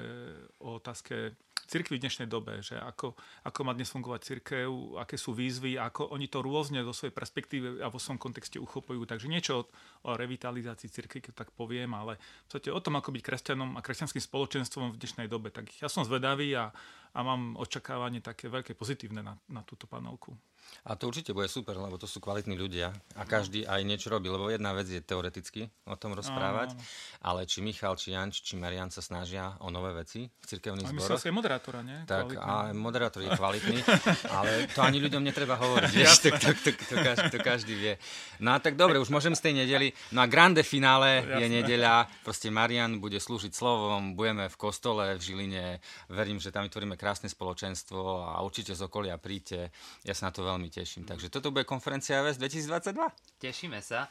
o 0.57 0.81
otázke 0.81 1.37
cirkvi 1.67 1.99
v 1.99 2.05
dnešnej 2.07 2.31
dobe, 2.31 2.63
že 2.63 2.79
ako, 2.79 3.13
ako 3.45 3.61
má 3.67 3.75
dnes 3.75 3.91
fungovať 3.91 4.21
cirkev, 4.23 4.71
aké 5.03 5.19
sú 5.19 5.35
výzvy, 5.35 5.77
ako 5.77 6.15
oni 6.15 6.31
to 6.31 6.41
rôzne 6.41 6.81
zo 6.87 6.95
svojej 6.95 7.13
perspektívy 7.13 7.83
a 7.83 7.91
vo 7.91 7.99
svojom 7.99 8.23
kontexte 8.23 8.63
uchopujú. 8.63 9.03
Takže 9.03 9.27
niečo 9.27 9.53
o, 9.61 9.63
o 10.07 10.11
revitalizácii 10.15 10.89
cirkvi, 10.89 11.21
keď 11.21 11.45
tak 11.45 11.51
poviem, 11.53 11.93
ale 11.93 12.17
v 12.17 12.49
podstate 12.49 12.71
o 12.71 12.81
tom, 12.81 12.97
ako 12.97 13.11
byť 13.13 13.23
kresťanom 13.23 13.75
a 13.77 13.85
kresťanským 13.85 14.23
spoločenstvom 14.23 14.95
v 14.95 15.01
dnešnej 15.03 15.27
dobe. 15.27 15.51
Tak 15.51 15.69
ja 15.83 15.91
som 15.91 16.07
zvedavý 16.07 16.55
a, 16.55 16.71
a 17.13 17.19
mám 17.21 17.59
očakávanie 17.59 18.23
také 18.23 18.47
veľké 18.47 18.79
pozitívne 18.79 19.21
na, 19.21 19.35
na 19.51 19.61
túto 19.67 19.91
panovku. 19.91 20.39
A 20.87 20.95
to 20.95 21.11
určite 21.11 21.35
bude 21.35 21.51
super, 21.51 21.75
lebo 21.75 21.99
to 21.99 22.07
sú 22.07 22.23
kvalitní 22.23 22.55
ľudia 22.55 22.95
a 23.19 23.27
každý 23.27 23.67
aj 23.67 23.83
niečo 23.83 24.07
robí, 24.07 24.31
lebo 24.31 24.47
jedna 24.47 24.71
vec 24.71 24.87
je 24.87 25.03
teoreticky 25.03 25.67
o 25.83 25.99
tom 25.99 26.15
rozprávať, 26.15 26.79
ale 27.27 27.43
či 27.43 27.59
Michal, 27.59 27.99
či 27.99 28.15
Janč, 28.15 28.47
či 28.47 28.55
Marian 28.55 28.87
sa 28.95 29.03
snažia 29.03 29.59
o 29.67 29.75
nové 29.75 29.91
veci 29.91 30.31
v 30.31 30.47
cirkevných 30.47 30.95
zboroch. 30.95 31.19
A 31.19 31.35
moderátora, 31.35 31.83
nie? 31.83 31.99
Tak 32.07 32.39
a 32.39 32.71
moderátor 32.71 33.27
je 33.27 33.35
kvalitný, 33.35 33.83
ale 34.39 34.71
to 34.71 34.87
ani 34.87 35.03
ľuďom 35.03 35.27
netreba 35.27 35.59
hovoriť, 35.59 35.91
vieš, 35.99 36.23
to, 36.23 36.31
to, 36.39 36.55
to, 36.55 36.71
to, 36.79 36.95
každý, 37.03 37.27
to 37.35 37.39
každý 37.43 37.75
vie. 37.75 37.95
No 38.39 38.55
a 38.55 38.63
tak 38.63 38.79
dobre, 38.79 39.03
už 39.03 39.11
môžem 39.11 39.35
z 39.35 39.43
tej 39.43 39.67
nedeli. 39.67 39.91
No 40.15 40.23
a 40.23 40.31
grande 40.31 40.63
finále 40.63 41.27
je 41.27 41.47
nedeľa, 41.51 42.07
proste 42.23 42.47
Marian 42.47 43.03
bude 43.03 43.19
slúžiť 43.19 43.51
slovom, 43.51 44.15
budeme 44.15 44.47
v 44.47 44.55
kostole 44.55 45.19
v 45.19 45.21
Žiline, 45.21 45.83
verím, 46.15 46.39
že 46.39 46.55
tam 46.55 46.63
vytvoríme 46.63 46.95
krásne 46.95 47.27
spoločenstvo 47.27 48.23
a 48.23 48.39
určite 48.47 48.79
z 48.79 48.87
okolia 48.87 49.19
príďte. 49.19 49.75
Ja 50.07 50.15
sa 50.15 50.31
na 50.31 50.33
to 50.33 50.47
veľmi 50.47 50.56
veľmi 50.57 50.73
teším. 50.73 51.05
Takže 51.05 51.29
toto 51.29 51.53
bude 51.53 51.69
konferencia 51.69 52.25
AWS 52.25 52.41
2022. 52.41 52.97
Tešíme 53.45 53.85
sa. 53.85 54.09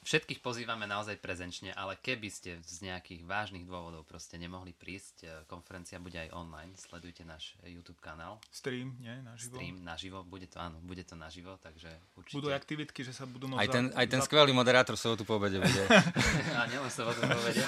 Všetkých 0.00 0.40
pozývame 0.40 0.88
naozaj 0.88 1.20
prezenčne, 1.20 1.76
ale 1.76 2.00
keby 2.00 2.32
ste 2.32 2.56
z 2.64 2.88
nejakých 2.88 3.20
vážnych 3.28 3.68
dôvodov 3.68 4.08
proste 4.08 4.40
nemohli 4.40 4.72
prísť, 4.72 5.16
e, 5.22 5.26
konferencia 5.44 6.00
bude 6.00 6.16
aj 6.16 6.32
online, 6.32 6.72
sledujte 6.72 7.20
náš 7.20 7.52
YouTube 7.68 8.00
kanál. 8.00 8.40
Stream, 8.48 8.96
nie? 8.96 9.12
Naživo. 9.20 9.60
Stream, 9.60 9.76
naživo, 9.84 10.24
bude 10.24 10.48
to, 10.48 10.56
áno, 10.56 10.80
bude 10.80 11.04
to 11.04 11.20
naživo, 11.20 11.60
takže 11.60 11.92
určite. 12.16 12.36
Budú 12.40 12.48
aktivitky, 12.48 13.04
že 13.04 13.12
sa 13.12 13.28
budú 13.28 13.52
môcť... 13.52 13.60
Aj 13.60 13.68
ten, 13.68 13.84
aj 13.92 14.06
ten 14.08 14.20
skvelý 14.24 14.56
moderátor 14.56 14.96
tu 14.96 15.24
po 15.28 15.36
obede 15.36 15.60
bude. 15.60 15.84
A 16.60 16.64
nielen 16.64 16.88
sobotu 16.88 17.20
po 17.20 17.36
obede. 17.36 17.60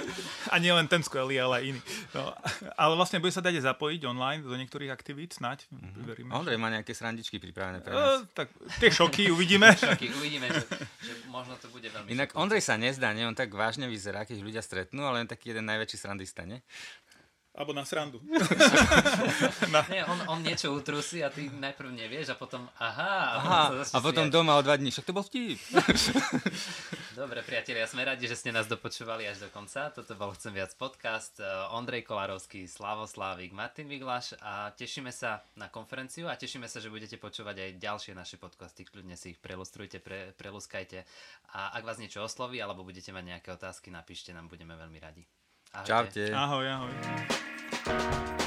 A 0.52 0.56
nielen 0.58 0.90
ten 0.90 1.06
skvelý, 1.06 1.38
ale 1.38 1.54
aj 1.58 1.64
iný. 1.70 1.80
No, 2.14 2.32
ale 2.78 2.92
vlastne 2.96 3.18
bude 3.22 3.34
sa 3.34 3.42
dať 3.42 3.62
zapojiť 3.62 4.06
online 4.06 4.40
do 4.42 4.54
niektorých 4.54 4.90
aktivít, 4.90 5.36
snáď, 5.36 5.66
mm-hmm. 5.68 6.02
veríme. 6.06 6.30
Ondrej 6.32 6.58
má 6.58 6.70
nejaké 6.70 6.94
srandičky 6.94 7.38
pripravené 7.42 7.82
pre 7.82 7.92
nás. 7.92 8.22
Uh, 8.22 8.30
tak 8.32 8.48
tie 8.80 8.88
šoky 8.88 9.28
uvidíme. 9.28 9.74
šoky 9.78 10.08
uvidíme, 10.16 10.48
že, 10.48 10.64
že 11.02 11.12
možno 11.28 11.58
to 11.60 11.68
bude 11.68 11.75
veľmi 11.84 12.08
Inak 12.16 12.32
šokujúce. 12.32 12.42
Ondrej 12.42 12.62
sa 12.64 12.74
nezdá, 12.80 13.12
nie? 13.12 13.28
On 13.28 13.36
tak 13.36 13.52
vážne 13.52 13.84
vyzerá, 13.90 14.24
keď 14.24 14.40
ľudia 14.40 14.62
stretnú, 14.64 15.04
ale 15.04 15.20
on 15.24 15.28
taký 15.28 15.52
jeden 15.52 15.68
najväčší 15.68 15.96
srandista, 16.00 16.48
nie? 16.48 16.64
Alebo 17.56 17.72
na 17.72 17.88
srandu. 17.88 18.20
na... 19.72 19.80
Nie, 19.88 20.04
on, 20.04 20.18
on 20.28 20.38
niečo 20.44 20.76
utrusí 20.76 21.24
a 21.24 21.32
ty 21.32 21.48
najprv 21.48 21.88
nevieš 21.88 22.32
a 22.32 22.36
potom 22.36 22.68
aha. 22.76 23.16
A, 23.16 23.36
aha, 23.40 23.62
a 23.80 23.98
potom 24.04 24.28
doma 24.28 24.60
o 24.60 24.62
dva 24.62 24.76
dní. 24.76 24.92
Však 24.92 25.08
to 25.08 25.16
bol 25.16 25.24
vtip. 25.24 25.56
Dobre, 27.20 27.40
priatelia, 27.40 27.88
sme 27.88 28.04
radi, 28.04 28.28
že 28.28 28.36
ste 28.36 28.52
nás 28.52 28.68
dopočúvali 28.68 29.24
až 29.24 29.40
do 29.40 29.48
konca. 29.48 29.88
Toto 29.88 30.12
bol 30.20 30.36
Chcem 30.36 30.52
viac 30.52 30.76
podcast. 30.76 31.40
Ondrej 31.72 32.04
Kolárovský, 32.04 32.68
Slavoslávik, 32.68 33.56
Martin 33.56 33.88
Viglaš 33.88 34.36
a 34.44 34.68
tešíme 34.76 35.08
sa 35.08 35.40
na 35.56 35.72
konferenciu 35.72 36.28
a 36.28 36.36
tešíme 36.36 36.68
sa, 36.68 36.76
že 36.76 36.92
budete 36.92 37.16
počúvať 37.16 37.56
aj 37.56 37.80
ďalšie 37.80 38.12
naše 38.12 38.36
podcasty. 38.36 38.84
Kľudne 38.84 39.16
si 39.16 39.32
ich 39.32 39.40
prelustrujte, 39.40 39.96
pre, 40.04 40.36
preluskajte 40.36 41.08
a 41.56 41.72
ak 41.72 41.88
vás 41.88 41.96
niečo 41.96 42.20
osloví 42.20 42.60
alebo 42.60 42.84
budete 42.84 43.16
mať 43.16 43.24
nejaké 43.24 43.48
otázky, 43.48 43.88
napíšte 43.88 44.36
nám, 44.36 44.52
budeme 44.52 44.76
veľmi 44.76 45.00
radi. 45.00 45.24
Ahojte. 45.76 45.92
Čaute. 45.92 46.34
Ahoj, 46.34 46.64
ahoj. 46.72 48.45